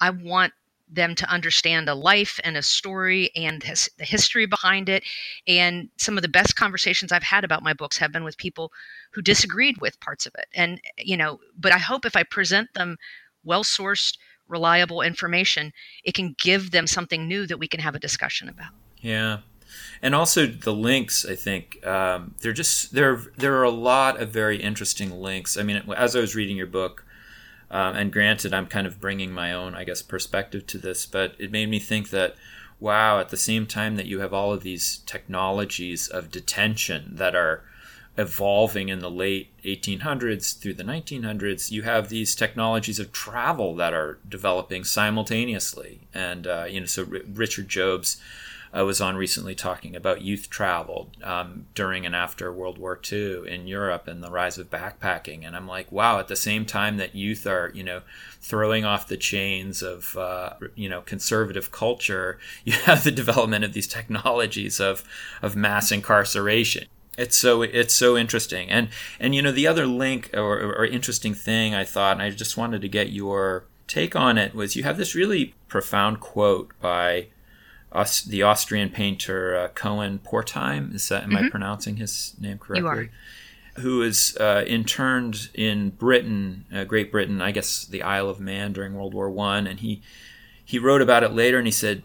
I 0.00 0.10
want 0.10 0.52
them 0.88 1.14
to 1.14 1.30
understand 1.30 1.88
a 1.88 1.94
life 1.94 2.38
and 2.44 2.56
a 2.56 2.62
story 2.62 3.30
and 3.34 3.62
his, 3.62 3.88
the 3.98 4.04
history 4.04 4.46
behind 4.46 4.88
it. 4.88 5.04
And 5.46 5.88
some 5.96 6.18
of 6.18 6.22
the 6.22 6.28
best 6.28 6.56
conversations 6.56 7.12
I've 7.12 7.22
had 7.22 7.44
about 7.44 7.62
my 7.62 7.72
books 7.72 7.96
have 7.98 8.12
been 8.12 8.24
with 8.24 8.36
people 8.36 8.72
who 9.12 9.22
disagreed 9.22 9.80
with 9.80 10.00
parts 10.00 10.26
of 10.26 10.34
it. 10.38 10.46
And, 10.54 10.80
you 10.98 11.16
know, 11.16 11.40
but 11.58 11.72
I 11.72 11.78
hope 11.78 12.04
if 12.04 12.16
I 12.16 12.24
present 12.24 12.72
them 12.74 12.96
well 13.44 13.64
sourced, 13.64 14.16
reliable 14.48 15.00
information, 15.02 15.72
it 16.04 16.14
can 16.14 16.34
give 16.38 16.70
them 16.70 16.86
something 16.86 17.26
new 17.26 17.46
that 17.46 17.58
we 17.58 17.68
can 17.68 17.80
have 17.80 17.94
a 17.94 17.98
discussion 17.98 18.48
about. 18.48 18.72
Yeah, 18.98 19.38
and 20.00 20.14
also 20.14 20.46
the 20.46 20.72
links. 20.72 21.24
I 21.24 21.34
think 21.34 21.84
um, 21.86 22.34
they're 22.40 22.52
just 22.52 22.92
there. 22.92 23.22
There 23.36 23.56
are 23.56 23.64
a 23.64 23.70
lot 23.70 24.20
of 24.20 24.30
very 24.30 24.62
interesting 24.62 25.10
links. 25.10 25.56
I 25.56 25.62
mean, 25.62 25.82
as 25.96 26.16
I 26.16 26.20
was 26.20 26.34
reading 26.34 26.56
your 26.56 26.66
book, 26.66 27.04
um, 27.70 27.96
and 27.96 28.12
granted, 28.12 28.52
I'm 28.52 28.66
kind 28.66 28.86
of 28.86 29.00
bringing 29.00 29.32
my 29.32 29.52
own, 29.52 29.74
I 29.74 29.84
guess, 29.84 30.02
perspective 30.02 30.66
to 30.68 30.78
this, 30.78 31.06
but 31.06 31.34
it 31.38 31.50
made 31.50 31.68
me 31.68 31.78
think 31.78 32.10
that. 32.10 32.36
Wow, 32.80 33.20
at 33.20 33.28
the 33.28 33.36
same 33.36 33.66
time 33.66 33.94
that 33.94 34.06
you 34.06 34.18
have 34.18 34.34
all 34.34 34.52
of 34.52 34.64
these 34.64 35.04
technologies 35.06 36.08
of 36.08 36.32
detention 36.32 37.10
that 37.14 37.36
are 37.36 37.62
evolving 38.18 38.90
in 38.90 38.98
the 38.98 39.10
late 39.10 39.48
1800s 39.64 40.58
through 40.58 40.74
the 40.74 40.84
1900s, 40.84 41.70
you 41.70 41.82
have 41.82 42.08
these 42.08 42.34
technologies 42.34 42.98
of 42.98 43.12
travel 43.12 43.74
that 43.76 43.94
are 43.94 44.18
developing 44.28 44.84
simultaneously. 44.84 46.00
And, 46.12 46.46
uh, 46.46 46.66
you 46.68 46.80
know, 46.80 46.86
so 46.86 47.06
R- 47.10 47.20
Richard 47.32 47.68
Jobs 47.68 48.20
I 48.72 48.82
was 48.82 49.02
on 49.02 49.16
recently 49.16 49.54
talking 49.54 49.94
about 49.94 50.22
youth 50.22 50.48
travel 50.48 51.10
um, 51.22 51.66
during 51.74 52.06
and 52.06 52.16
after 52.16 52.50
World 52.50 52.78
War 52.78 52.98
II 53.10 53.46
in 53.46 53.66
Europe 53.66 54.08
and 54.08 54.22
the 54.22 54.30
rise 54.30 54.56
of 54.56 54.70
backpacking. 54.70 55.46
And 55.46 55.54
I'm 55.54 55.68
like, 55.68 55.92
wow, 55.92 56.18
at 56.18 56.28
the 56.28 56.36
same 56.36 56.64
time 56.64 56.96
that 56.96 57.14
youth 57.14 57.46
are, 57.46 57.70
you 57.74 57.82
know, 57.84 58.00
throwing 58.40 58.84
off 58.84 59.08
the 59.08 59.18
chains 59.18 59.82
of, 59.82 60.16
uh, 60.16 60.54
you 60.74 60.88
know, 60.88 61.02
conservative 61.02 61.70
culture, 61.70 62.38
you 62.64 62.72
have 62.72 63.04
the 63.04 63.10
development 63.10 63.64
of 63.64 63.74
these 63.74 63.86
technologies 63.86 64.80
of, 64.80 65.04
of 65.42 65.54
mass 65.54 65.92
incarceration. 65.92 66.86
It's 67.18 67.36
so 67.36 67.60
it's 67.60 67.92
so 67.92 68.16
interesting, 68.16 68.70
and 68.70 68.88
and 69.20 69.34
you 69.34 69.42
know 69.42 69.52
the 69.52 69.66
other 69.66 69.86
link 69.86 70.30
or, 70.32 70.58
or 70.62 70.86
interesting 70.86 71.34
thing 71.34 71.74
I 71.74 71.84
thought, 71.84 72.12
and 72.12 72.22
I 72.22 72.30
just 72.30 72.56
wanted 72.56 72.80
to 72.80 72.88
get 72.88 73.12
your 73.12 73.66
take 73.86 74.16
on 74.16 74.38
it 74.38 74.54
was 74.54 74.74
you 74.74 74.82
have 74.84 74.96
this 74.96 75.14
really 75.14 75.54
profound 75.68 76.20
quote 76.20 76.72
by 76.80 77.26
Aus- 77.94 78.22
the 78.22 78.42
Austrian 78.42 78.90
painter 78.90 79.56
uh, 79.56 79.68
Cohen 79.68 80.18
Portheim. 80.18 80.94
Is 80.94 81.08
that 81.08 81.24
am 81.24 81.30
mm-hmm. 81.30 81.46
I 81.46 81.50
pronouncing 81.50 81.96
his 81.96 82.34
name 82.40 82.58
correctly? 82.58 83.10
Who 83.76 83.98
was 83.98 84.36
uh, 84.36 84.64
interned 84.66 85.48
in 85.54 85.90
Britain, 85.90 86.66
uh, 86.74 86.84
Great 86.84 87.10
Britain, 87.10 87.40
I 87.40 87.52
guess 87.52 87.86
the 87.86 88.02
Isle 88.02 88.28
of 88.28 88.38
Man 88.38 88.72
during 88.72 88.94
World 88.94 89.14
War 89.14 89.30
One, 89.30 89.66
and 89.66 89.80
he 89.80 90.02
he 90.64 90.78
wrote 90.78 91.02
about 91.02 91.22
it 91.22 91.32
later, 91.32 91.58
and 91.58 91.66
he 91.66 91.72
said, 91.72 92.02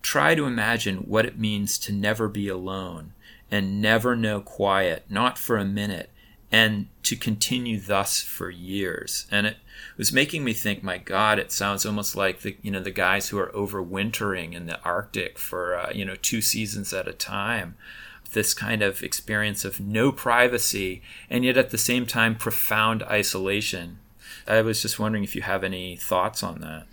"Try 0.00 0.34
to 0.34 0.44
imagine 0.44 0.98
what 0.98 1.26
it 1.26 1.38
means 1.38 1.78
to 1.80 1.92
never 1.92 2.28
be 2.28 2.48
alone 2.48 3.12
and 3.50 3.80
never 3.80 4.14
know 4.14 4.40
quiet, 4.40 5.04
not 5.08 5.38
for 5.38 5.56
a 5.56 5.64
minute, 5.64 6.10
and 6.50 6.88
to 7.02 7.16
continue 7.16 7.80
thus 7.80 8.22
for 8.22 8.50
years." 8.50 9.26
And 9.30 9.46
it 9.46 9.56
was 9.96 10.12
making 10.12 10.44
me 10.44 10.52
think, 10.52 10.82
my 10.82 10.98
God, 10.98 11.38
it 11.38 11.52
sounds 11.52 11.84
almost 11.84 12.16
like 12.16 12.40
the 12.40 12.56
you 12.62 12.70
know 12.70 12.80
the 12.80 12.90
guys 12.90 13.28
who 13.28 13.38
are 13.38 13.52
overwintering 13.52 14.54
in 14.54 14.66
the 14.66 14.80
Arctic 14.82 15.38
for 15.38 15.76
uh, 15.76 15.90
you 15.92 16.04
know 16.04 16.16
two 16.16 16.40
seasons 16.40 16.92
at 16.92 17.08
a 17.08 17.12
time. 17.12 17.76
This 18.32 18.52
kind 18.52 18.82
of 18.82 19.02
experience 19.02 19.64
of 19.64 19.80
no 19.80 20.12
privacy 20.12 21.02
and 21.30 21.44
yet 21.44 21.56
at 21.56 21.70
the 21.70 21.78
same 21.78 22.06
time 22.06 22.34
profound 22.34 23.02
isolation. 23.04 23.98
I 24.46 24.60
was 24.62 24.82
just 24.82 24.98
wondering 24.98 25.24
if 25.24 25.34
you 25.34 25.42
have 25.42 25.64
any 25.64 25.96
thoughts 25.96 26.42
on 26.42 26.60
that. 26.60 26.86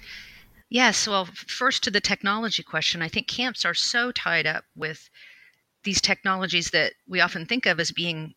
Yes, 0.70 1.08
well, 1.08 1.26
first 1.48 1.84
to 1.84 1.92
the 1.92 2.02
technology 2.02 2.64
question, 2.64 3.02
I 3.02 3.08
think 3.08 3.28
camps 3.28 3.66
are 3.66 3.74
so 3.74 4.12
tied 4.12 4.48
up 4.48 4.66
with 4.76 5.10
these 5.84 6.02
technologies 6.02 6.72
that 6.72 6.94
we 7.08 7.22
often 7.22 7.46
think 7.46 7.66
of 7.66 7.80
as 7.80 7.92
being 7.92 8.34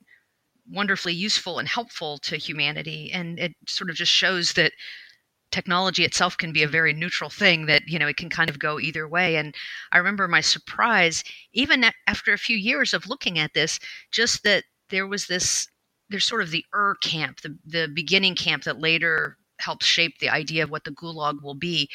wonderfully 0.70 1.12
useful 1.14 1.59
and 1.59 1.68
helpful 1.68 2.18
to 2.18 2.37
humanity 2.37 3.11
and 3.12 3.38
it 3.38 3.52
sort 3.66 3.90
of 3.90 3.96
just 3.96 4.12
shows 4.12 4.52
that 4.54 4.72
technology 5.50 6.04
itself 6.04 6.37
can 6.37 6.52
be 6.52 6.62
a 6.62 6.68
very 6.68 6.92
neutral 6.92 7.31
thing 7.31 7.66
that 7.66 7.83
you 7.87 7.98
know 7.98 8.07
it 8.07 8.16
can 8.16 8.28
kind 8.28 8.50
of 8.50 8.59
go 8.59 8.78
either 8.78 9.09
way. 9.09 9.37
And 9.37 9.54
i 9.92 9.98
remember 9.98 10.28
my 10.28 10.40
surprise 10.40 11.24
even 11.52 11.85
after 12.07 12.33
a 12.33 12.38
few 12.38 12.57
years 12.57 12.92
of 12.94 13.09
looking 13.09 13.38
at 13.38 13.54
this 13.54 13.78
just 14.12 14.42
that 14.44 14.64
there 14.90 15.07
was 15.07 15.26
this 15.26 15.66
there's 16.11 16.26
sort 16.26 16.42
of 16.42 16.50
the 16.50 16.64
er 16.74 16.96
camp 17.02 17.40
the, 17.42 17.57
the 17.64 17.88
beginning 17.94 18.35
camp 18.35 18.64
that 18.64 18.81
later 18.81 19.38
helps 19.60 19.86
shape 19.86 20.18
the 20.18 20.28
idea 20.28 20.62
of 20.64 20.70
what 20.70 20.84
the 20.84 20.90
gulag 20.90 21.42
will 21.42 21.54
be 21.54 21.88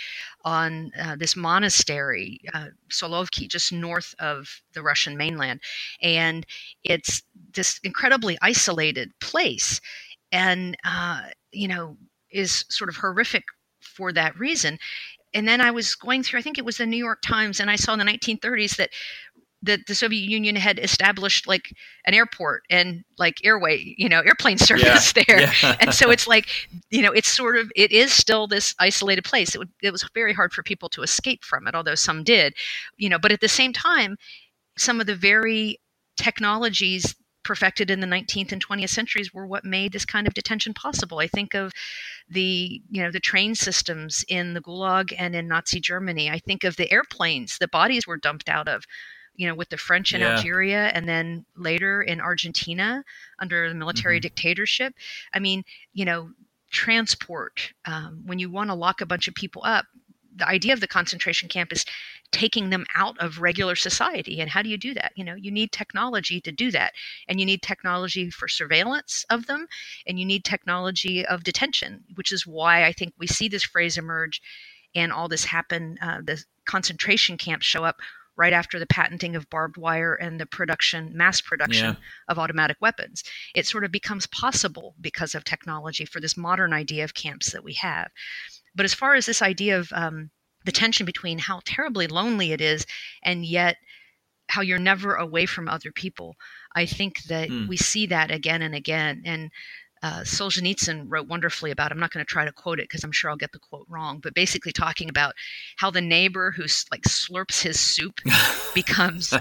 on 0.44 0.92
uh, 1.00 1.16
this 1.16 1.36
monastery, 1.36 2.40
uh, 2.54 2.68
Solovki, 2.90 3.48
just 3.48 3.72
north 3.72 4.14
of 4.20 4.62
the 4.74 4.82
Russian 4.82 5.18
mainland. 5.18 5.62
And 6.02 6.46
it's 6.84 7.24
this 7.54 7.80
incredibly 7.84 8.38
isolated 8.42 9.12
place. 9.20 9.80
And, 10.32 10.76
uh, 10.84 11.22
you 11.52 11.68
know, 11.68 11.98
is 12.32 12.66
sort 12.70 12.90
of 12.90 12.96
horrific 12.98 13.44
for 13.82 14.12
that 14.14 14.38
reason. 14.40 14.80
And 15.34 15.48
then 15.48 15.62
I 15.62 15.72
was 15.72 15.96
going 15.96 16.24
through, 16.24 16.40
I 16.40 16.44
think 16.44 16.58
it 16.58 16.66
was 16.66 16.78
the 16.78 16.86
New 16.86 16.98
York 16.98 17.22
Times, 17.22 17.60
and 17.60 17.70
I 17.70 17.76
saw 17.76 17.94
in 17.94 18.00
the 18.00 18.06
1930s 18.06 18.76
that 18.78 18.92
that 19.64 19.88
the 19.88 19.96
Soviet 19.96 20.30
Union 20.30 20.56
had 20.56 20.78
established 20.78 21.48
like 21.48 21.74
an 22.06 22.14
airport 22.14 22.64
and 22.70 23.04
like 23.18 23.38
airway, 23.44 23.96
you 23.98 24.10
know, 24.10 24.20
airplane 24.20 24.58
service 24.70 25.14
yeah. 25.16 25.24
there. 25.26 25.42
Yeah. 25.42 25.76
and 25.80 25.94
so 25.94 26.12
it's 26.12 26.28
like, 26.28 26.48
you 26.90 27.02
know, 27.02 27.12
it's 27.12 27.30
sort 27.30 27.58
of, 27.58 27.72
it 27.76 27.92
is 27.92 28.14
still 28.14 28.48
this 28.48 28.76
isolated 28.80 29.24
place. 29.24 29.56
It, 29.56 29.60
would, 29.60 29.72
it 29.82 29.92
was 29.92 30.08
very 30.14 30.34
hard 30.34 30.54
for 30.54 30.64
people 30.64 30.90
to 30.90 31.02
escape 31.02 31.44
from 31.44 31.68
it, 31.68 31.76
although 31.76 31.96
some 31.96 32.24
did, 32.24 32.54
you 32.98 33.10
know, 33.10 33.18
but 33.18 33.32
at 33.32 33.42
the 33.42 33.48
same 33.48 33.74
time, 33.74 34.18
some 34.78 35.00
of 35.00 35.08
the 35.08 35.16
very 35.16 35.80
technologies 36.18 37.16
perfected 37.44 37.92
in 37.92 38.00
the 38.00 38.08
19th 38.08 38.52
and 38.52 38.66
20th 38.66 38.90
centuries 38.90 39.34
were 39.34 39.46
what 39.46 39.66
made 39.66 39.92
this 39.92 40.06
kind 40.06 40.28
of 40.28 40.34
detention 40.34 40.74
possible. 40.74 41.20
I 41.20 41.28
think 41.28 41.54
of 41.54 41.72
the 42.30 42.82
you 42.90 43.04
know 43.04 43.12
the 43.12 43.20
train 43.20 43.54
systems 43.54 44.24
in 44.30 44.54
the 44.54 44.62
Gulag 44.62 45.14
and 45.18 45.36
in 45.36 45.48
Nazi 45.48 45.80
Germany. 45.80 46.30
I 46.30 46.40
think 46.40 46.64
of 46.64 46.78
the 46.78 46.92
airplanes 46.92 47.58
the 47.58 47.68
bodies 47.68 48.08
were 48.08 48.18
dumped 48.18 48.50
out 48.50 48.68
of. 48.68 48.86
You 49.36 49.48
know, 49.48 49.56
with 49.56 49.70
the 49.70 49.78
French 49.78 50.14
in 50.14 50.22
yeah. 50.22 50.36
Algeria, 50.36 50.88
and 50.88 51.08
then 51.08 51.46
later 51.56 52.02
in 52.02 52.22
Argentina 52.22 53.04
under 53.40 53.70
the 53.70 53.76
military 53.76 54.18
mm-hmm. 54.18 54.24
dictatorship. 54.24 54.94
I 55.34 55.40
mean, 55.40 55.64
you 55.94 56.06
know, 56.06 56.30
transport. 56.72 57.74
Um, 57.86 58.24
when 58.26 58.40
you 58.40 58.50
want 58.50 58.70
to 58.70 58.76
lock 58.76 59.02
a 59.02 59.06
bunch 59.06 59.28
of 59.28 59.36
people 59.36 59.64
up, 59.66 59.86
the 60.36 60.48
idea 60.48 60.74
of 60.74 60.80
the 60.80 60.88
concentration 60.88 61.48
camp 61.50 61.72
is 61.72 61.86
taking 62.32 62.72
them 62.72 62.86
out 62.96 63.18
of 63.20 63.40
regular 63.40 63.76
society 63.76 64.42
and 64.42 64.50
how 64.50 64.62
do 64.62 64.70
you 64.70 64.78
do 64.78 64.94
that 64.94 65.12
you 65.16 65.24
know 65.24 65.36
you 65.36 65.52
need 65.52 65.72
technology 65.72 66.42
to 66.42 66.52
do 66.52 66.72
that 66.72 66.94
and 67.28 67.40
you 67.40 67.46
need 67.46 67.62
technology 67.62 68.30
for 68.32 68.48
surveillance 68.48 69.24
of 69.30 69.46
them 69.46 69.68
and 70.08 70.20
you 70.20 70.26
need 70.26 70.44
technology 70.44 71.24
of 71.26 71.44
detention 71.44 72.04
which 72.16 72.32
is 72.32 72.48
why 72.48 72.86
i 72.86 72.92
think 72.92 73.14
we 73.20 73.28
see 73.28 73.48
this 73.48 73.64
phrase 73.64 73.98
emerge 73.98 74.42
and 74.96 75.12
all 75.12 75.28
this 75.28 75.46
happen 75.46 75.98
uh, 76.02 76.22
the 76.24 76.44
concentration 76.66 77.38
camps 77.38 77.66
show 77.66 77.84
up 77.84 77.98
right 78.36 78.54
after 78.54 78.80
the 78.80 78.88
patenting 78.88 79.36
of 79.36 79.50
barbed 79.50 79.78
wire 79.78 80.16
and 80.16 80.40
the 80.40 80.46
production 80.46 81.12
mass 81.16 81.42
production 81.42 81.86
yeah. 81.86 81.96
of 82.28 82.40
automatic 82.40 82.78
weapons 82.82 83.24
it 83.56 83.66
sort 83.66 83.84
of 83.84 83.92
becomes 83.92 84.28
possible 84.28 84.96
because 85.00 85.36
of 85.36 85.44
technology 85.44 86.06
for 86.06 86.20
this 86.20 86.38
modern 86.38 86.74
idea 86.74 87.04
of 87.04 87.14
camps 87.14 87.52
that 87.52 87.64
we 87.64 87.74
have 87.74 88.10
but 88.76 88.86
as 88.86 88.94
far 88.94 89.16
as 89.16 89.26
this 89.26 89.42
idea 89.42 89.80
of 89.80 89.90
um, 89.94 90.32
the 90.66 90.72
tension 90.72 91.06
between 91.06 91.40
how 91.40 91.62
terribly 91.66 92.08
lonely 92.08 92.52
it 92.52 92.62
is 92.62 92.86
and 93.24 93.46
yet 93.46 93.78
how 94.50 94.62
you're 94.62 94.80
never 94.80 95.16
away 95.16 95.46
from 95.46 95.68
other 95.68 95.92
people, 95.92 96.36
I 96.76 96.86
think 96.86 97.24
that 97.24 97.50
mm. 97.50 97.68
we 97.68 97.78
see 97.78 98.08
that 98.08 98.32
again 98.32 98.62
and 98.62 98.76
again. 98.76 99.24
And 99.26 99.52
uh, 100.04 100.20
Solzhenitsyn 100.22 101.06
wrote 101.08 101.28
wonderfully 101.28 101.72
about. 101.72 101.92
I'm 101.92 102.00
not 102.00 102.12
going 102.12 102.24
to 102.24 102.30
try 102.30 102.44
to 102.44 102.52
quote 102.52 102.80
it 102.80 102.90
because 102.90 103.04
I'm 103.04 103.12
sure 103.14 103.32
I'll 103.32 103.38
get 103.38 103.54
the 103.54 103.60
quote 103.60 103.88
wrong, 103.90 104.20
but 104.22 104.36
basically 104.36 104.74
talking 104.74 105.10
about 105.10 105.34
how 105.78 105.90
the 105.90 106.02
neighbor 106.02 106.52
who 106.52 106.64
like 106.92 107.04
slurps 107.04 107.62
his 107.62 107.80
soup 107.80 108.20
becomes 108.76 109.34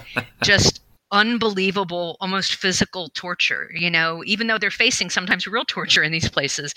just 0.42 0.80
unbelievable, 1.10 2.16
almost 2.20 2.54
physical 2.54 3.10
torture, 3.10 3.70
you 3.74 3.90
know, 3.90 4.22
even 4.24 4.46
though 4.46 4.56
they're 4.56 4.70
facing 4.70 5.10
sometimes 5.10 5.46
real 5.46 5.64
torture 5.64 6.02
in 6.02 6.10
these 6.10 6.30
places, 6.30 6.74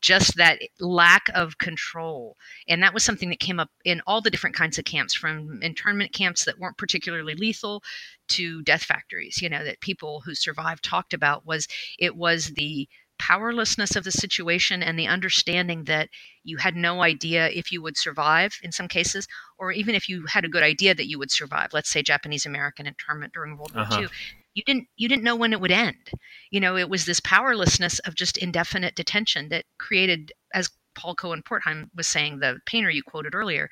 just 0.00 0.36
that 0.36 0.58
lack 0.80 1.24
of 1.34 1.58
control. 1.58 2.36
And 2.66 2.82
that 2.82 2.94
was 2.94 3.04
something 3.04 3.28
that 3.28 3.40
came 3.40 3.60
up 3.60 3.68
in 3.84 4.00
all 4.06 4.22
the 4.22 4.30
different 4.30 4.56
kinds 4.56 4.78
of 4.78 4.86
camps, 4.86 5.12
from 5.12 5.60
internment 5.62 6.12
camps 6.12 6.46
that 6.46 6.58
weren't 6.58 6.78
particularly 6.78 7.34
lethal 7.34 7.82
to 8.28 8.62
death 8.62 8.84
factories, 8.84 9.42
you 9.42 9.50
know, 9.50 9.62
that 9.64 9.80
people 9.80 10.22
who 10.24 10.34
survived 10.34 10.82
talked 10.82 11.12
about 11.12 11.44
was 11.44 11.68
it 11.98 12.16
was 12.16 12.46
the 12.54 12.88
powerlessness 13.26 13.96
of 13.96 14.04
the 14.04 14.12
situation 14.12 14.82
and 14.82 14.98
the 14.98 15.06
understanding 15.06 15.84
that 15.84 16.10
you 16.42 16.58
had 16.58 16.76
no 16.76 17.02
idea 17.02 17.48
if 17.48 17.72
you 17.72 17.80
would 17.80 17.96
survive 17.96 18.58
in 18.62 18.70
some 18.70 18.86
cases, 18.86 19.26
or 19.58 19.72
even 19.72 19.94
if 19.94 20.10
you 20.10 20.26
had 20.26 20.44
a 20.44 20.48
good 20.48 20.62
idea 20.62 20.94
that 20.94 21.08
you 21.08 21.18
would 21.18 21.30
survive. 21.30 21.70
Let's 21.72 21.88
say 21.88 22.02
Japanese 22.02 22.44
American 22.44 22.86
internment 22.86 23.32
during 23.32 23.56
World 23.56 23.72
uh-huh. 23.74 23.88
War 23.90 24.02
II. 24.02 24.08
You 24.54 24.62
didn't 24.66 24.88
you 24.96 25.08
didn't 25.08 25.24
know 25.24 25.36
when 25.36 25.54
it 25.54 25.60
would 25.60 25.72
end. 25.72 26.10
You 26.50 26.60
know, 26.60 26.76
it 26.76 26.90
was 26.90 27.06
this 27.06 27.20
powerlessness 27.20 27.98
of 28.00 28.14
just 28.14 28.36
indefinite 28.36 28.94
detention 28.94 29.48
that 29.48 29.64
created, 29.78 30.32
as 30.52 30.70
Paul 30.94 31.14
Cohen 31.14 31.42
Portheim 31.42 31.88
was 31.96 32.06
saying, 32.06 32.38
the 32.38 32.60
painter 32.66 32.90
you 32.90 33.02
quoted 33.02 33.34
earlier, 33.34 33.70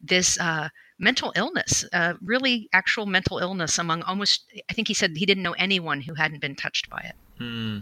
this 0.00 0.38
uh, 0.40 0.68
mental 0.98 1.32
illness, 1.36 1.84
uh, 1.92 2.14
really 2.20 2.68
actual 2.72 3.06
mental 3.06 3.38
illness 3.38 3.78
among 3.78 4.02
almost. 4.02 4.44
I 4.68 4.72
think 4.74 4.88
he 4.88 4.94
said 4.94 5.16
he 5.16 5.24
didn't 5.24 5.44
know 5.44 5.52
anyone 5.52 6.00
who 6.00 6.14
hadn't 6.14 6.40
been 6.40 6.56
touched 6.56 6.90
by 6.90 6.98
it. 6.98 7.14
Hmm. 7.38 7.78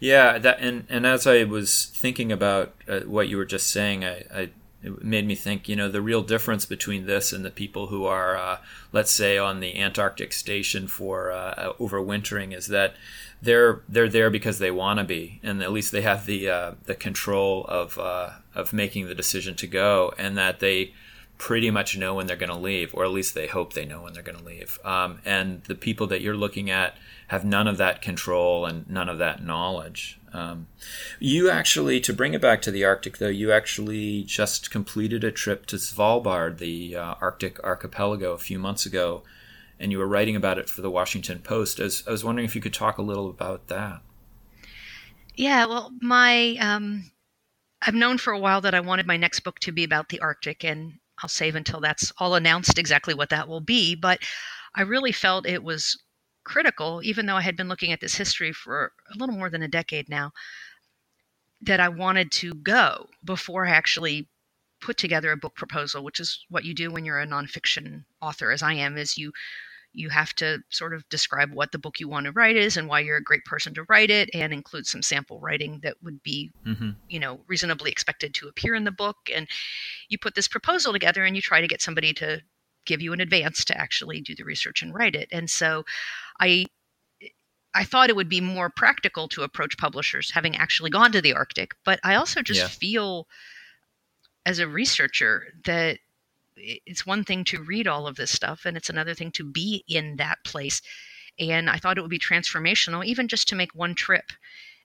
Yeah, 0.00 0.38
that 0.38 0.58
and 0.60 0.84
and 0.88 1.06
as 1.06 1.26
I 1.26 1.44
was 1.44 1.86
thinking 1.94 2.32
about 2.32 2.74
uh, 2.88 3.00
what 3.00 3.28
you 3.28 3.36
were 3.36 3.44
just 3.44 3.70
saying, 3.70 4.04
I, 4.04 4.24
I, 4.34 4.50
it 4.82 5.04
made 5.04 5.26
me 5.26 5.34
think. 5.34 5.68
You 5.68 5.76
know, 5.76 5.88
the 5.88 6.02
real 6.02 6.22
difference 6.22 6.66
between 6.66 7.06
this 7.06 7.32
and 7.32 7.44
the 7.44 7.50
people 7.50 7.88
who 7.88 8.04
are, 8.04 8.36
uh, 8.36 8.58
let's 8.92 9.12
say, 9.12 9.38
on 9.38 9.60
the 9.60 9.80
Antarctic 9.80 10.32
station 10.32 10.88
for 10.88 11.30
uh, 11.30 11.72
overwintering 11.78 12.56
is 12.56 12.66
that 12.68 12.94
they're 13.40 13.82
they're 13.88 14.08
there 14.08 14.30
because 14.30 14.58
they 14.58 14.70
want 14.70 14.98
to 14.98 15.04
be, 15.04 15.40
and 15.42 15.62
at 15.62 15.72
least 15.72 15.92
they 15.92 16.02
have 16.02 16.26
the 16.26 16.48
uh, 16.48 16.72
the 16.86 16.94
control 16.94 17.64
of 17.68 17.98
uh, 17.98 18.30
of 18.54 18.72
making 18.72 19.06
the 19.06 19.14
decision 19.14 19.54
to 19.56 19.66
go, 19.66 20.12
and 20.18 20.36
that 20.36 20.58
they 20.60 20.92
pretty 21.38 21.70
much 21.70 21.96
know 21.96 22.14
when 22.14 22.26
they're 22.26 22.36
going 22.36 22.50
to 22.50 22.56
leave, 22.58 22.94
or 22.94 23.04
at 23.04 23.12
least 23.12 23.34
they 23.34 23.46
hope 23.46 23.72
they 23.72 23.84
know 23.84 24.02
when 24.02 24.12
they're 24.12 24.22
going 24.22 24.38
to 24.38 24.44
leave. 24.44 24.78
Um, 24.84 25.20
and 25.24 25.62
the 25.64 25.76
people 25.76 26.06
that 26.08 26.20
you're 26.20 26.36
looking 26.36 26.68
at 26.68 26.96
have 27.28 27.44
none 27.44 27.68
of 27.68 27.76
that 27.78 28.02
control 28.02 28.66
and 28.66 28.88
none 28.90 29.08
of 29.08 29.18
that 29.18 29.42
knowledge. 29.42 30.18
Um, 30.32 30.66
you 31.18 31.48
actually, 31.48 32.00
to 32.00 32.12
bring 32.12 32.34
it 32.34 32.42
back 32.42 32.60
to 32.62 32.70
the 32.70 32.84
Arctic, 32.84 33.18
though, 33.18 33.28
you 33.28 33.52
actually 33.52 34.24
just 34.24 34.70
completed 34.70 35.24
a 35.24 35.30
trip 35.30 35.64
to 35.66 35.76
Svalbard, 35.76 36.58
the 36.58 36.96
uh, 36.96 37.14
Arctic 37.20 37.62
archipelago, 37.64 38.32
a 38.32 38.38
few 38.38 38.58
months 38.58 38.84
ago, 38.84 39.22
and 39.78 39.92
you 39.92 39.98
were 39.98 40.08
writing 40.08 40.36
about 40.36 40.58
it 40.58 40.68
for 40.68 40.82
the 40.82 40.90
Washington 40.90 41.38
Post. 41.38 41.80
I 41.80 41.84
was, 41.84 42.02
I 42.06 42.10
was 42.10 42.24
wondering 42.24 42.46
if 42.46 42.54
you 42.54 42.60
could 42.60 42.74
talk 42.74 42.98
a 42.98 43.02
little 43.02 43.30
about 43.30 43.68
that. 43.68 44.02
Yeah, 45.36 45.66
well, 45.66 45.92
my 46.00 46.56
um, 46.60 47.12
I've 47.80 47.94
known 47.94 48.18
for 48.18 48.32
a 48.32 48.38
while 48.38 48.60
that 48.62 48.74
I 48.74 48.80
wanted 48.80 49.06
my 49.06 49.16
next 49.16 49.40
book 49.40 49.60
to 49.60 49.72
be 49.72 49.84
about 49.84 50.08
the 50.08 50.20
Arctic, 50.20 50.64
and 50.64 50.94
I'll 51.22 51.28
save 51.28 51.54
until 51.54 51.80
that's 51.80 52.12
all 52.18 52.34
announced 52.34 52.78
exactly 52.78 53.14
what 53.14 53.30
that 53.30 53.48
will 53.48 53.60
be. 53.60 53.94
But 53.94 54.20
I 54.74 54.82
really 54.82 55.12
felt 55.12 55.46
it 55.46 55.62
was 55.62 56.00
critical, 56.44 57.00
even 57.04 57.26
though 57.26 57.36
I 57.36 57.42
had 57.42 57.56
been 57.56 57.68
looking 57.68 57.92
at 57.92 58.00
this 58.00 58.14
history 58.14 58.52
for 58.52 58.92
a 59.12 59.18
little 59.18 59.34
more 59.34 59.50
than 59.50 59.62
a 59.62 59.68
decade 59.68 60.08
now, 60.08 60.32
that 61.60 61.80
I 61.80 61.88
wanted 61.88 62.30
to 62.32 62.54
go 62.54 63.08
before 63.24 63.66
I 63.66 63.70
actually 63.70 64.28
put 64.80 64.96
together 64.96 65.32
a 65.32 65.36
book 65.36 65.56
proposal, 65.56 66.04
which 66.04 66.20
is 66.20 66.44
what 66.48 66.64
you 66.64 66.74
do 66.74 66.90
when 66.90 67.04
you're 67.04 67.20
a 67.20 67.26
nonfiction 67.26 68.04
author, 68.22 68.50
as 68.52 68.62
I 68.62 68.74
am, 68.74 68.96
is 68.96 69.18
you 69.18 69.32
you 69.98 70.08
have 70.08 70.32
to 70.34 70.58
sort 70.70 70.94
of 70.94 71.08
describe 71.08 71.52
what 71.52 71.72
the 71.72 71.78
book 71.78 71.98
you 71.98 72.08
want 72.08 72.26
to 72.26 72.32
write 72.32 72.56
is 72.56 72.76
and 72.76 72.88
why 72.88 73.00
you're 73.00 73.16
a 73.16 73.22
great 73.22 73.44
person 73.44 73.74
to 73.74 73.84
write 73.88 74.10
it 74.10 74.30
and 74.32 74.52
include 74.52 74.86
some 74.86 75.02
sample 75.02 75.40
writing 75.40 75.80
that 75.82 75.96
would 76.02 76.22
be 76.22 76.50
mm-hmm. 76.66 76.90
you 77.08 77.18
know 77.18 77.40
reasonably 77.46 77.90
expected 77.90 78.32
to 78.34 78.48
appear 78.48 78.74
in 78.74 78.84
the 78.84 78.90
book 78.90 79.16
and 79.34 79.48
you 80.08 80.18
put 80.18 80.34
this 80.34 80.48
proposal 80.48 80.92
together 80.92 81.24
and 81.24 81.36
you 81.36 81.42
try 81.42 81.60
to 81.60 81.68
get 81.68 81.82
somebody 81.82 82.12
to 82.12 82.40
give 82.88 83.02
you 83.02 83.12
an 83.12 83.20
advance 83.20 83.64
to 83.66 83.78
actually 83.78 84.20
do 84.20 84.34
the 84.34 84.44
research 84.44 84.82
and 84.82 84.94
write 84.94 85.14
it. 85.14 85.28
And 85.30 85.48
so 85.48 85.84
I 86.40 86.66
I 87.74 87.84
thought 87.84 88.08
it 88.08 88.16
would 88.16 88.30
be 88.30 88.40
more 88.40 88.70
practical 88.70 89.28
to 89.28 89.42
approach 89.42 89.76
publishers 89.76 90.32
having 90.32 90.56
actually 90.56 90.90
gone 90.90 91.12
to 91.12 91.20
the 91.20 91.34
Arctic, 91.34 91.72
but 91.84 92.00
I 92.02 92.14
also 92.14 92.42
just 92.42 92.60
yeah. 92.60 92.66
feel 92.66 93.28
as 94.46 94.58
a 94.58 94.66
researcher 94.66 95.48
that 95.66 95.98
it's 96.60 97.06
one 97.06 97.24
thing 97.24 97.44
to 97.44 97.62
read 97.62 97.86
all 97.86 98.06
of 98.06 98.16
this 98.16 98.30
stuff 98.30 98.64
and 98.64 98.76
it's 98.76 98.90
another 98.90 99.14
thing 99.14 99.30
to 99.32 99.44
be 99.44 99.84
in 99.88 100.16
that 100.16 100.38
place. 100.44 100.82
And 101.38 101.70
I 101.70 101.76
thought 101.76 101.98
it 101.98 102.00
would 102.00 102.10
be 102.10 102.18
transformational 102.18 103.04
even 103.04 103.28
just 103.28 103.48
to 103.48 103.56
make 103.56 103.74
one 103.74 103.94
trip. 103.94 104.32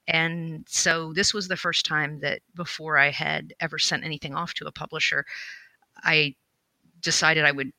And 0.07 0.65
so 0.67 1.13
this 1.13 1.33
was 1.33 1.47
the 1.47 1.57
first 1.57 1.85
time 1.85 2.19
that 2.19 2.41
before 2.55 2.97
I 2.97 3.09
had 3.09 3.53
ever 3.59 3.79
sent 3.79 4.03
anything 4.03 4.35
off 4.35 4.53
to 4.55 4.67
a 4.67 4.71
publisher, 4.71 5.25
I 6.03 6.35
decided 7.01 7.45
I 7.45 7.51
would 7.51 7.71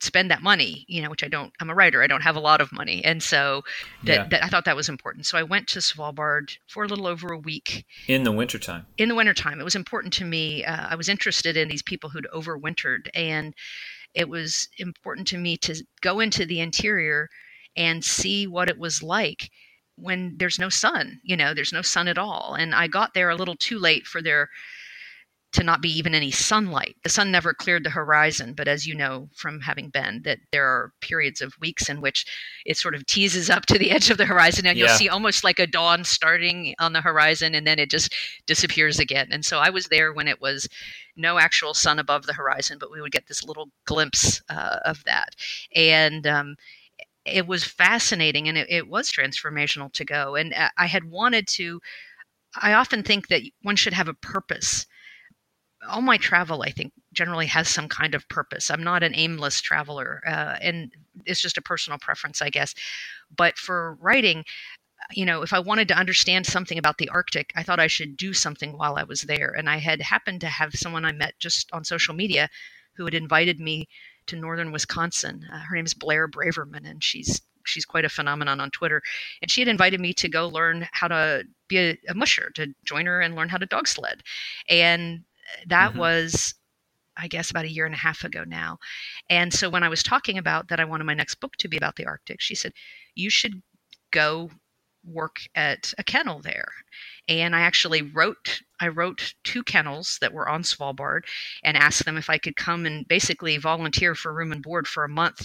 spend 0.00 0.30
that 0.30 0.42
money, 0.42 0.84
you 0.88 1.02
know, 1.02 1.10
which 1.10 1.24
I 1.24 1.28
don't, 1.28 1.52
I'm 1.60 1.70
a 1.70 1.74
writer, 1.74 2.02
I 2.02 2.06
don't 2.06 2.22
have 2.22 2.36
a 2.36 2.40
lot 2.40 2.60
of 2.60 2.72
money. 2.72 3.04
And 3.04 3.22
so 3.22 3.62
that, 4.04 4.14
yeah. 4.14 4.28
that 4.28 4.44
I 4.44 4.48
thought 4.48 4.64
that 4.64 4.76
was 4.76 4.88
important. 4.88 5.26
So 5.26 5.36
I 5.38 5.42
went 5.42 5.66
to 5.68 5.80
Svalbard 5.80 6.56
for 6.68 6.84
a 6.84 6.86
little 6.86 7.06
over 7.06 7.32
a 7.32 7.38
week. 7.38 7.84
In 8.06 8.22
the 8.22 8.32
wintertime. 8.32 8.86
In 8.96 9.08
the 9.08 9.14
wintertime. 9.14 9.60
It 9.60 9.64
was 9.64 9.74
important 9.74 10.12
to 10.14 10.24
me. 10.24 10.64
Uh, 10.64 10.88
I 10.90 10.94
was 10.94 11.08
interested 11.08 11.56
in 11.56 11.68
these 11.68 11.82
people 11.82 12.10
who'd 12.10 12.28
overwintered. 12.32 13.08
And 13.14 13.54
it 14.14 14.28
was 14.28 14.68
important 14.78 15.26
to 15.28 15.38
me 15.38 15.56
to 15.58 15.84
go 16.00 16.20
into 16.20 16.46
the 16.46 16.60
interior 16.60 17.28
and 17.76 18.04
see 18.04 18.46
what 18.46 18.68
it 18.68 18.78
was 18.78 19.02
like 19.02 19.50
when 19.96 20.36
there's 20.38 20.58
no 20.58 20.68
sun, 20.68 21.20
you 21.24 21.36
know, 21.36 21.52
there's 21.54 21.72
no 21.72 21.82
sun 21.82 22.08
at 22.08 22.18
all. 22.18 22.54
And 22.58 22.74
I 22.74 22.86
got 22.86 23.14
there 23.14 23.30
a 23.30 23.36
little 23.36 23.56
too 23.56 23.78
late 23.78 24.06
for 24.06 24.22
their 24.22 24.48
to 25.52 25.64
not 25.64 25.80
be 25.80 25.88
even 25.88 26.14
any 26.14 26.30
sunlight. 26.30 26.96
The 27.02 27.08
sun 27.08 27.30
never 27.30 27.54
cleared 27.54 27.82
the 27.82 27.90
horizon, 27.90 28.52
but 28.52 28.68
as 28.68 28.86
you 28.86 28.94
know 28.94 29.30
from 29.34 29.60
having 29.60 29.88
been, 29.88 30.20
that 30.24 30.40
there 30.52 30.66
are 30.66 30.92
periods 31.00 31.40
of 31.40 31.58
weeks 31.58 31.88
in 31.88 32.02
which 32.02 32.26
it 32.66 32.76
sort 32.76 32.94
of 32.94 33.06
teases 33.06 33.48
up 33.48 33.64
to 33.66 33.78
the 33.78 33.90
edge 33.92 34.10
of 34.10 34.18
the 34.18 34.26
horizon, 34.26 34.66
and 34.66 34.78
you'll 34.78 34.88
see 34.88 35.08
almost 35.08 35.44
like 35.44 35.58
a 35.58 35.66
dawn 35.66 36.04
starting 36.04 36.74
on 36.78 36.92
the 36.92 37.00
horizon, 37.00 37.54
and 37.54 37.66
then 37.66 37.78
it 37.78 37.90
just 37.90 38.14
disappears 38.46 38.98
again. 38.98 39.28
And 39.30 39.44
so 39.44 39.58
I 39.58 39.70
was 39.70 39.86
there 39.86 40.12
when 40.12 40.28
it 40.28 40.40
was 40.40 40.68
no 41.16 41.38
actual 41.38 41.72
sun 41.72 41.98
above 41.98 42.26
the 42.26 42.34
horizon, 42.34 42.76
but 42.78 42.90
we 42.90 43.00
would 43.00 43.12
get 43.12 43.26
this 43.26 43.42
little 43.42 43.70
glimpse 43.86 44.42
uh, 44.50 44.80
of 44.84 45.02
that, 45.04 45.34
and 45.74 46.26
um, 46.26 46.56
it 47.24 47.46
was 47.46 47.64
fascinating, 47.64 48.48
and 48.48 48.58
it, 48.58 48.66
it 48.70 48.88
was 48.88 49.10
transformational 49.10 49.90
to 49.94 50.04
go. 50.04 50.34
And 50.34 50.52
uh, 50.52 50.68
I 50.76 50.86
had 50.86 51.04
wanted 51.04 51.46
to. 51.48 51.80
I 52.60 52.74
often 52.74 53.02
think 53.02 53.28
that 53.28 53.42
one 53.62 53.76
should 53.76 53.92
have 53.92 54.08
a 54.08 54.14
purpose 54.14 54.86
all 55.88 56.02
my 56.02 56.16
travel, 56.16 56.62
I 56.62 56.70
think, 56.70 56.92
generally 57.12 57.46
has 57.46 57.68
some 57.68 57.88
kind 57.88 58.14
of 58.14 58.28
purpose. 58.28 58.70
I'm 58.70 58.82
not 58.82 59.02
an 59.02 59.14
aimless 59.14 59.60
traveler, 59.60 60.22
uh, 60.26 60.56
and 60.60 60.92
it's 61.26 61.40
just 61.40 61.58
a 61.58 61.62
personal 61.62 61.98
preference, 61.98 62.42
I 62.42 62.50
guess. 62.50 62.74
But 63.36 63.58
for 63.58 63.96
writing, 64.00 64.44
you 65.12 65.24
know, 65.24 65.42
if 65.42 65.52
I 65.52 65.58
wanted 65.58 65.88
to 65.88 65.98
understand 65.98 66.46
something 66.46 66.78
about 66.78 66.98
the 66.98 67.08
Arctic, 67.08 67.52
I 67.56 67.62
thought 67.62 67.80
I 67.80 67.86
should 67.86 68.16
do 68.16 68.32
something 68.32 68.76
while 68.76 68.96
I 68.96 69.04
was 69.04 69.22
there. 69.22 69.54
And 69.56 69.68
I 69.68 69.78
had 69.78 70.00
happened 70.00 70.40
to 70.42 70.48
have 70.48 70.74
someone 70.74 71.04
I 71.04 71.12
met 71.12 71.34
just 71.38 71.72
on 71.72 71.84
social 71.84 72.14
media 72.14 72.48
who 72.94 73.04
had 73.04 73.14
invited 73.14 73.60
me 73.60 73.88
to 74.26 74.36
northern 74.36 74.72
Wisconsin. 74.72 75.46
Uh, 75.52 75.60
her 75.60 75.76
name 75.76 75.86
is 75.86 75.94
Blair 75.94 76.28
Braverman, 76.28 76.88
and 76.88 77.02
she's 77.02 77.40
she's 77.64 77.84
quite 77.84 78.04
a 78.04 78.08
phenomenon 78.08 78.60
on 78.60 78.70
Twitter. 78.70 79.02
And 79.42 79.50
she 79.50 79.60
had 79.60 79.68
invited 79.68 80.00
me 80.00 80.12
to 80.14 80.28
go 80.28 80.48
learn 80.48 80.88
how 80.92 81.08
to 81.08 81.44
be 81.68 81.78
a, 81.78 81.98
a 82.08 82.14
musher, 82.14 82.50
to 82.54 82.74
join 82.84 83.06
her 83.06 83.20
and 83.20 83.34
learn 83.34 83.50
how 83.50 83.58
to 83.58 83.66
dog 83.66 83.86
sled. 83.86 84.22
And 84.68 85.24
that 85.66 85.90
mm-hmm. 85.90 86.00
was 86.00 86.54
I 87.18 87.26
guess 87.26 87.50
about 87.50 87.64
a 87.64 87.70
year 87.70 87.84
and 87.84 87.94
a 87.94 87.98
half 87.98 88.22
ago 88.22 88.44
now. 88.46 88.78
And 89.28 89.52
so 89.52 89.68
when 89.68 89.82
I 89.82 89.88
was 89.88 90.04
talking 90.04 90.38
about 90.38 90.68
that 90.68 90.78
I 90.78 90.84
wanted 90.84 91.04
my 91.04 91.14
next 91.14 91.36
book 91.40 91.56
to 91.56 91.68
be 91.68 91.76
about 91.76 91.96
the 91.96 92.06
Arctic, 92.06 92.40
she 92.40 92.54
said, 92.54 92.72
You 93.14 93.28
should 93.28 93.60
go 94.12 94.50
work 95.04 95.40
at 95.54 95.92
a 95.98 96.04
kennel 96.04 96.40
there. 96.40 96.68
And 97.28 97.54
I 97.54 97.60
actually 97.60 98.02
wrote 98.02 98.62
I 98.80 98.88
wrote 98.88 99.34
two 99.42 99.62
kennels 99.64 100.18
that 100.20 100.32
were 100.32 100.48
on 100.48 100.62
Svalbard 100.62 101.22
and 101.64 101.76
asked 101.76 102.04
them 102.04 102.16
if 102.16 102.30
I 102.30 102.38
could 102.38 102.56
come 102.56 102.86
and 102.86 103.06
basically 103.08 103.56
volunteer 103.56 104.14
for 104.14 104.32
room 104.32 104.52
and 104.52 104.62
board 104.62 104.86
for 104.86 105.04
a 105.04 105.08
month 105.08 105.44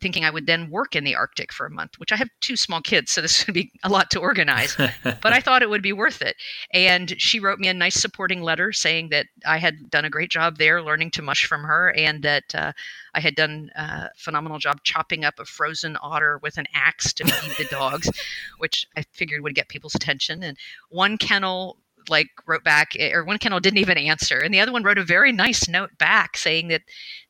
thinking 0.00 0.24
I 0.24 0.30
would 0.30 0.46
then 0.46 0.70
work 0.70 0.94
in 0.94 1.04
the 1.04 1.14
Arctic 1.14 1.52
for 1.52 1.66
a 1.66 1.70
month, 1.70 1.98
which 1.98 2.12
I 2.12 2.16
have 2.16 2.28
two 2.40 2.56
small 2.56 2.80
kids, 2.80 3.12
so 3.12 3.20
this 3.20 3.46
would 3.46 3.54
be 3.54 3.70
a 3.82 3.88
lot 3.88 4.10
to 4.10 4.20
organize. 4.20 4.76
but 5.02 5.32
I 5.32 5.40
thought 5.40 5.62
it 5.62 5.70
would 5.70 5.82
be 5.82 5.92
worth 5.92 6.22
it. 6.22 6.36
And 6.72 7.14
she 7.20 7.40
wrote 7.40 7.58
me 7.58 7.68
a 7.68 7.74
nice 7.74 7.96
supporting 7.96 8.42
letter 8.42 8.72
saying 8.72 9.10
that 9.10 9.26
I 9.46 9.58
had 9.58 9.90
done 9.90 10.04
a 10.04 10.10
great 10.10 10.30
job 10.30 10.58
there 10.58 10.82
learning 10.82 11.10
to 11.12 11.22
mush 11.22 11.46
from 11.46 11.62
her 11.62 11.92
and 11.96 12.22
that 12.22 12.54
uh, 12.54 12.72
I 13.14 13.20
had 13.20 13.34
done 13.34 13.70
a 13.74 14.10
phenomenal 14.16 14.58
job 14.58 14.82
chopping 14.84 15.24
up 15.24 15.38
a 15.38 15.44
frozen 15.44 15.96
otter 16.00 16.38
with 16.42 16.58
an 16.58 16.66
axe 16.74 17.12
to 17.14 17.24
feed 17.24 17.56
the 17.56 17.70
dogs, 17.70 18.10
which 18.58 18.86
I 18.96 19.02
figured 19.12 19.42
would 19.42 19.54
get 19.54 19.68
people's 19.68 19.94
attention. 19.94 20.42
And 20.42 20.58
one 20.90 21.16
kennel 21.16 21.78
like 22.08 22.28
wrote 22.46 22.64
back 22.64 22.92
eh, 22.98 23.12
or 23.12 23.24
one 23.24 23.38
kennel 23.38 23.60
didn't 23.60 23.78
even 23.78 23.98
answer 23.98 24.38
and 24.38 24.52
the 24.52 24.60
other 24.60 24.72
one 24.72 24.82
wrote 24.82 24.98
a 24.98 25.04
very 25.04 25.32
nice 25.32 25.68
note 25.68 25.90
back 25.98 26.36
saying 26.36 26.68
that 26.68 26.82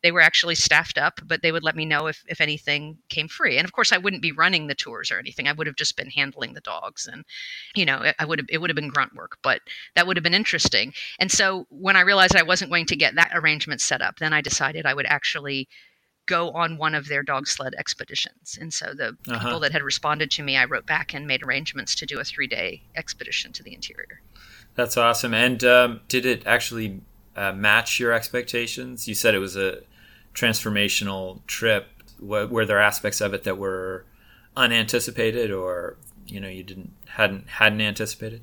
they 0.02 0.12
were 0.12 0.20
actually 0.20 0.54
staffed 0.54 0.98
up 0.98 1.20
but 1.24 1.42
they 1.42 1.52
would 1.52 1.64
let 1.64 1.76
me 1.76 1.84
know 1.84 2.06
if, 2.06 2.22
if 2.28 2.40
anything 2.40 2.98
came 3.08 3.28
free 3.28 3.58
and 3.58 3.64
of 3.64 3.72
course 3.72 3.92
i 3.92 3.98
wouldn't 3.98 4.22
be 4.22 4.32
running 4.32 4.66
the 4.66 4.74
tours 4.74 5.10
or 5.10 5.18
anything 5.18 5.48
i 5.48 5.52
would 5.52 5.66
have 5.66 5.76
just 5.76 5.96
been 5.96 6.10
handling 6.10 6.54
the 6.54 6.60
dogs 6.60 7.06
and 7.10 7.24
you 7.74 7.84
know 7.84 8.02
i 8.18 8.24
would 8.24 8.38
have 8.38 8.46
it 8.50 8.58
would 8.58 8.70
have 8.70 8.76
been 8.76 8.88
grunt 8.88 9.14
work 9.14 9.38
but 9.42 9.60
that 9.94 10.06
would 10.06 10.16
have 10.16 10.24
been 10.24 10.34
interesting 10.34 10.92
and 11.18 11.30
so 11.30 11.66
when 11.70 11.96
i 11.96 12.00
realized 12.00 12.36
i 12.36 12.42
wasn't 12.42 12.70
going 12.70 12.86
to 12.86 12.96
get 12.96 13.14
that 13.14 13.32
arrangement 13.34 13.80
set 13.80 14.02
up 14.02 14.18
then 14.18 14.32
i 14.32 14.40
decided 14.40 14.86
i 14.86 14.94
would 14.94 15.06
actually 15.06 15.68
go 16.26 16.50
on 16.50 16.76
one 16.76 16.94
of 16.94 17.08
their 17.08 17.22
dog 17.22 17.46
sled 17.46 17.74
expeditions. 17.78 18.58
And 18.60 18.74
so 18.74 18.92
the 18.94 19.16
uh-huh. 19.28 19.38
people 19.38 19.60
that 19.60 19.72
had 19.72 19.82
responded 19.82 20.30
to 20.32 20.42
me, 20.42 20.56
I 20.56 20.64
wrote 20.64 20.86
back 20.86 21.14
and 21.14 21.26
made 21.26 21.42
arrangements 21.42 21.94
to 21.96 22.06
do 22.06 22.18
a 22.18 22.24
three 22.24 22.46
day 22.46 22.82
expedition 22.94 23.52
to 23.52 23.62
the 23.62 23.74
interior. 23.74 24.20
That's 24.76 24.96
awesome. 24.96 25.34
And 25.34 25.64
um, 25.64 26.00
did 26.08 26.26
it 26.26 26.46
actually 26.46 27.00
uh, 27.34 27.52
match 27.52 27.98
your 27.98 28.12
expectations? 28.12 29.08
You 29.08 29.14
said 29.14 29.34
it 29.34 29.38
was 29.38 29.56
a 29.56 29.80
transformational 30.34 31.44
trip. 31.46 31.88
were 32.20 32.64
there 32.64 32.80
aspects 32.80 33.20
of 33.20 33.34
it 33.34 33.44
that 33.44 33.58
were 33.58 34.04
unanticipated, 34.56 35.50
or 35.50 35.96
you 36.26 36.40
know 36.40 36.48
you 36.48 36.62
didn't 36.62 36.92
hadn't 37.06 37.48
hadn't 37.48 37.80
anticipated? 37.80 38.42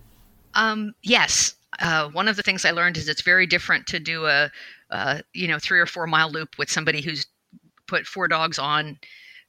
Um, 0.55 0.93
yes. 1.03 1.55
Uh, 1.79 2.09
one 2.09 2.27
of 2.27 2.35
the 2.35 2.43
things 2.43 2.65
I 2.65 2.71
learned 2.71 2.97
is 2.97 3.09
it's 3.09 3.23
very 3.23 3.47
different 3.47 3.87
to 3.87 3.99
do 3.99 4.25
a 4.25 4.51
uh, 4.89 5.19
you 5.33 5.47
know 5.47 5.59
three 5.59 5.79
or 5.79 5.85
four 5.85 6.07
mile 6.07 6.31
loop 6.31 6.57
with 6.57 6.69
somebody 6.69 7.01
who's 7.01 7.25
put 7.87 8.07
four 8.07 8.27
dogs 8.27 8.57
on 8.57 8.97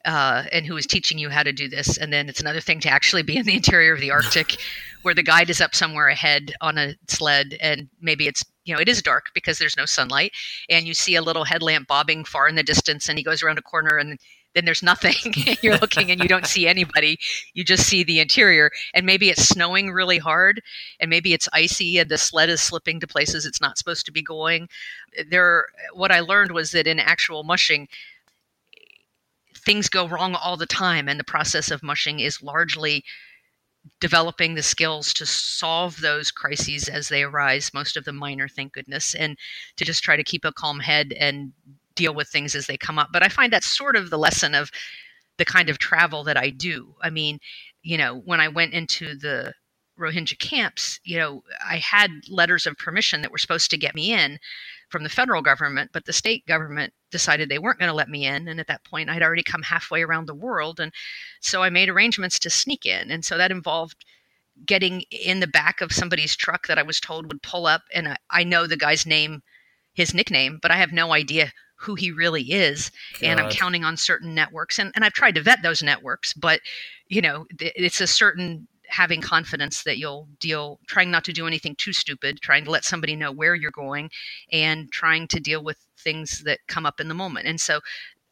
uh, 0.05 0.45
and 0.53 0.67
who 0.67 0.77
is 0.77 0.87
teaching 0.87 1.19
you 1.19 1.31
how 1.31 1.43
to 1.43 1.53
do 1.53 1.69
this. 1.69 1.97
And 1.97 2.13
then 2.13 2.29
it's 2.29 2.41
another 2.41 2.61
thing 2.61 2.81
to 2.81 2.89
actually 2.89 3.23
be 3.23 3.37
in 3.37 3.47
the 3.47 3.55
interior 3.55 3.95
of 3.95 4.01
the 4.01 4.11
Arctic, 4.11 4.57
where 5.03 5.15
the 5.15 5.23
guide 5.23 5.51
is 5.51 5.61
up 5.61 5.75
somewhere 5.75 6.09
ahead 6.09 6.53
on 6.61 6.79
a 6.79 6.95
sled, 7.09 7.57
and 7.61 7.89
maybe 8.01 8.27
it's 8.27 8.45
you 8.65 8.75
know 8.75 8.81
it 8.81 8.89
is 8.89 9.03
dark 9.03 9.27
because 9.35 9.59
there's 9.59 9.77
no 9.77 9.85
sunlight, 9.85 10.33
and 10.69 10.87
you 10.87 10.95
see 10.95 11.15
a 11.15 11.23
little 11.23 11.45
headlamp 11.45 11.89
bobbing 11.89 12.25
far 12.25 12.49
in 12.49 12.55
the 12.55 12.63
distance, 12.63 13.09
and 13.09 13.19
he 13.19 13.25
goes 13.25 13.43
around 13.43 13.59
a 13.59 13.63
corner 13.63 13.99
and. 13.99 14.19
Then 14.55 14.67
there's 14.67 14.85
nothing. 14.85 15.17
You're 15.63 15.79
looking 15.79 16.13
and 16.13 16.23
you 16.23 16.29
don't 16.29 16.47
see 16.47 16.69
anybody. 16.69 17.19
You 17.55 17.65
just 17.65 17.89
see 17.89 18.05
the 18.05 18.21
interior. 18.21 18.71
And 18.95 19.05
maybe 19.05 19.29
it's 19.29 19.49
snowing 19.49 19.91
really 19.91 20.19
hard, 20.19 20.63
and 21.01 21.11
maybe 21.11 21.35
it's 21.35 21.49
icy, 21.53 21.99
and 21.99 22.09
the 22.09 22.17
sled 22.17 22.49
is 22.49 22.63
slipping 22.63 23.01
to 23.01 23.09
places 23.09 23.47
it's 23.47 23.61
not 23.61 23.79
supposed 23.79 24.07
to 24.07 24.13
be 24.13 24.23
going. 24.23 24.69
There, 25.29 25.67
what 25.93 26.13
I 26.13 26.21
learned 26.21 26.53
was 26.53 26.71
that 26.71 26.87
in 26.87 27.01
actual 27.01 27.43
mushing, 27.43 27.89
things 29.65 29.89
go 29.89 30.09
wrong 30.09 30.35
all 30.35 30.57
the 30.57 30.67
time, 30.67 31.09
and 31.09 31.19
the 31.19 31.25
process 31.25 31.71
of 31.71 31.83
mushing 31.83 32.21
is 32.21 32.43
largely 32.43 33.05
developing 34.01 34.55
the 34.55 34.63
skills 34.63 35.13
to 35.13 35.27
solve 35.27 36.01
those 36.01 36.31
crises 36.31 36.89
as 36.89 37.09
they 37.09 37.23
arise, 37.23 37.75
most 37.75 37.97
of 37.97 38.05
them 38.05 38.17
minor, 38.17 38.49
thank 38.49 38.73
goodness, 38.73 39.15
and 39.15 39.37
to 39.77 39.85
just 39.85 40.03
try 40.03 40.17
to 40.17 40.25
keep 40.25 40.45
a 40.45 40.53
calm 40.53 40.81
head 40.81 41.13
and 41.19 41.53
deal 41.95 42.15
with 42.15 42.29
things 42.29 42.55
as 42.55 42.67
they 42.67 42.77
come 42.77 42.99
up. 42.99 43.11
But 43.13 43.23
I 43.23 43.29
find 43.29 43.53
that's 43.53 43.77
sort 43.77 43.97
of 43.97 44.11
the 44.11 44.19
lesson 44.19 44.55
of 44.55 44.71
the 45.37 45.45
kind 45.45 45.69
of 45.69 45.79
travel 45.79 46.25
that 46.25 46.37
I 46.37 46.51
do. 46.51 46.95
I 47.03 47.11
mean, 47.11 47.39
you 47.83 47.99
know, 47.99 48.23
when 48.25 48.41
I 48.41 48.49
went 48.49 48.73
into 48.73 49.17
the 49.17 49.53
Rohingya 49.99 50.39
camps, 50.39 50.99
you 51.05 51.19
know, 51.19 51.43
I 51.65 51.77
had 51.77 52.11
letters 52.29 52.67
of 52.67 52.77
permission 52.79 53.23
that 53.23 53.31
were 53.31 53.39
supposed 53.39 53.71
to 53.71 53.77
get 53.77 53.95
me 53.95 54.13
in, 54.13 54.39
from 54.95 55.03
the 55.03 55.09
federal 55.09 55.43
government, 55.43 55.91
but 55.93 56.05
the 56.05 56.13
state 56.13 56.47
government 56.47 56.93
decided 57.11 57.49
they 57.49 57.59
weren't 57.59 57.81
going 57.81 57.91
to 57.91 57.97
let 57.97 58.09
me 58.09 58.27
in. 58.27 58.47
And 58.47 58.61
at 58.61 58.69
that 58.69 58.85
point, 58.85 59.11
I'd 59.11 59.25
already 59.25 59.43
come 59.43 59.63
halfway 59.63 60.03
around 60.03 60.27
the 60.27 60.37
world. 60.37 60.79
And 60.79 60.93
so 61.41 61.65
I 61.65 61.69
made 61.69 61.89
arrangements 61.89 62.39
to 62.39 62.49
sneak 62.49 62.87
in. 62.87 63.11
And 63.11 63.25
so 63.25 63.37
that 63.37 63.51
involved 63.51 64.05
getting 64.65 65.03
in 65.11 65.41
the 65.41 65.49
back 65.49 65.81
of 65.81 65.91
somebody's 65.91 66.37
truck 66.37 66.69
that 66.69 66.79
I 66.79 66.85
was 66.85 67.01
told 67.01 67.27
would 67.27 67.43
pull 67.43 67.67
up. 67.67 67.83
And 67.93 68.07
I, 68.07 68.17
I 68.31 68.45
know 68.45 68.69
the 68.69 68.77
guy's 68.77 69.05
name, 69.05 69.43
his 69.95 70.15
nickname, 70.15 70.61
but 70.63 70.71
I 70.71 70.77
have 70.77 70.93
no 70.93 71.13
idea 71.13 71.51
who 71.75 71.97
he 71.97 72.13
really 72.13 72.53
is. 72.53 72.93
God. 73.15 73.27
And 73.27 73.41
I'm 73.41 73.51
counting 73.51 73.83
on 73.83 73.97
certain 73.97 74.33
networks. 74.33 74.79
And, 74.79 74.93
and 74.95 75.05
I've 75.05 75.13
tried 75.13 75.35
to 75.35 75.43
vet 75.43 75.61
those 75.65 75.83
networks, 75.83 76.33
but, 76.35 76.61
you 77.09 77.21
know, 77.21 77.47
it's 77.59 78.01
a 78.01 78.07
certain 78.07 78.69
having 78.89 79.21
confidence 79.21 79.83
that 79.85 79.99
you'll 79.99 80.29
deal 80.41 80.79
trying 80.87 81.11
not 81.11 81.25
to 81.25 81.33
do 81.33 81.47
anything 81.47 81.75
too 81.77 81.93
stupid 81.93 82.39
trying 82.41 82.65
to 82.65 82.71
let 82.71 82.85
somebody 82.85 83.17
know 83.17 83.33
where 83.33 83.55
you're 83.55 83.71
going 83.71 84.11
and 84.53 84.91
trying 84.93 85.27
to 85.29 85.41
deal 85.41 85.63
with 85.63 85.79
things 85.99 86.43
that 86.45 86.61
come 86.69 86.87
up 86.87 87.01
in 87.01 87.09
the 87.09 87.15
moment. 87.15 87.47
And 87.47 87.61
so 87.61 87.81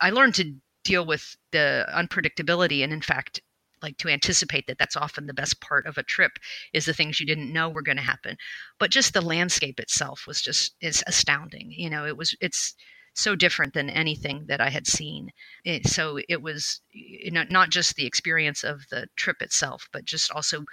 i 0.01 0.11
learned 0.11 0.35
to 0.35 0.55
deal 0.85 1.07
with 1.07 1.37
the 1.53 1.87
unpredictability 1.95 2.83
and 2.83 2.93
in 2.93 3.01
fact 3.01 3.41
like 3.83 3.97
to 3.99 4.09
anticipate 4.09 4.67
that 4.67 4.79
that's 4.79 4.97
often 4.97 5.27
the 5.27 5.35
best 5.35 5.61
part 5.61 5.87
of 5.87 5.99
a 5.99 6.03
trip 6.05 6.33
is 6.73 6.87
the 6.87 6.95
things 6.95 7.19
you 7.19 7.27
didn't 7.27 7.53
know 7.53 7.69
were 7.69 7.83
going 7.83 7.97
to 7.97 8.03
happen. 8.03 8.37
But 8.79 8.93
just 8.93 9.13
the 9.13 9.21
landscape 9.21 9.81
itself 9.81 10.25
was 10.27 10.41
just 10.41 10.75
is 10.81 11.03
astounding 11.07 11.73
you 11.73 11.91
know 11.91 12.07
it 12.07 12.17
was 12.17 12.37
it's 12.41 12.75
so 13.15 13.37
different 13.37 13.75
than 13.75 13.91
anything 13.91 14.45
that 14.49 14.61
I 14.61 14.71
had 14.71 14.87
seen. 14.87 15.31
It, 15.65 15.87
so 15.87 16.19
it 16.29 16.43
was 16.43 16.81
eh, 16.95 17.25
you 17.25 17.31
know, 17.31 17.45
not 17.51 17.71
just 17.71 17.97
the 17.97 18.07
experience 18.07 18.65
of 18.65 18.83
the 18.91 19.07
trip 19.17 19.43
itself, 19.43 19.89
but 19.93 20.05
just 20.05 20.31
also 20.33 20.65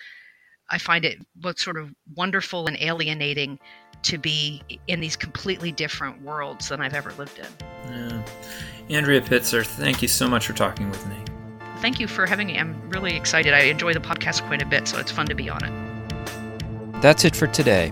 I 0.70 0.78
find 0.78 1.04
it 1.04 1.18
both 1.36 1.60
sort 1.60 1.78
of 1.78 1.92
wonderful 2.16 2.68
and 2.68 2.78
alienating 2.80 3.60
to 4.04 4.18
be 4.18 4.62
in 4.88 5.00
these 5.00 5.16
completely 5.16 5.72
different 5.72 6.22
worlds 6.22 6.70
than 6.70 6.80
I've 6.80 6.94
ever 6.94 7.12
lived 7.14 7.40
in. 7.40 7.92
Yeah. 7.92 8.24
Andrea 8.90 9.22
Pitzer, 9.22 9.66
thank 9.66 10.02
you 10.02 10.08
so 10.08 10.28
much 10.28 10.48
for 10.48 10.54
talking 10.54 10.90
with 10.90 11.06
me. 11.08 11.16
Thank 11.82 12.00
you 12.00 12.08
for 12.08 12.26
having 12.26 12.48
me. 12.48 12.58
I'm 12.58 12.90
really 12.90 13.16
excited. 13.16 13.54
I 13.54 13.62
enjoy 13.62 13.94
the 13.94 14.00
podcast 14.00 14.46
quite 14.48 14.62
a 14.62 14.66
bit, 14.66 14.88
so 14.88 15.00
it's 15.00 15.12
fun 15.12 15.28
to 15.28 15.36
be 15.36 15.50
on 15.50 15.64
it. 15.64 17.02
That's 17.02 17.24
it 17.24 17.36
for 17.36 17.48
today. 17.48 17.92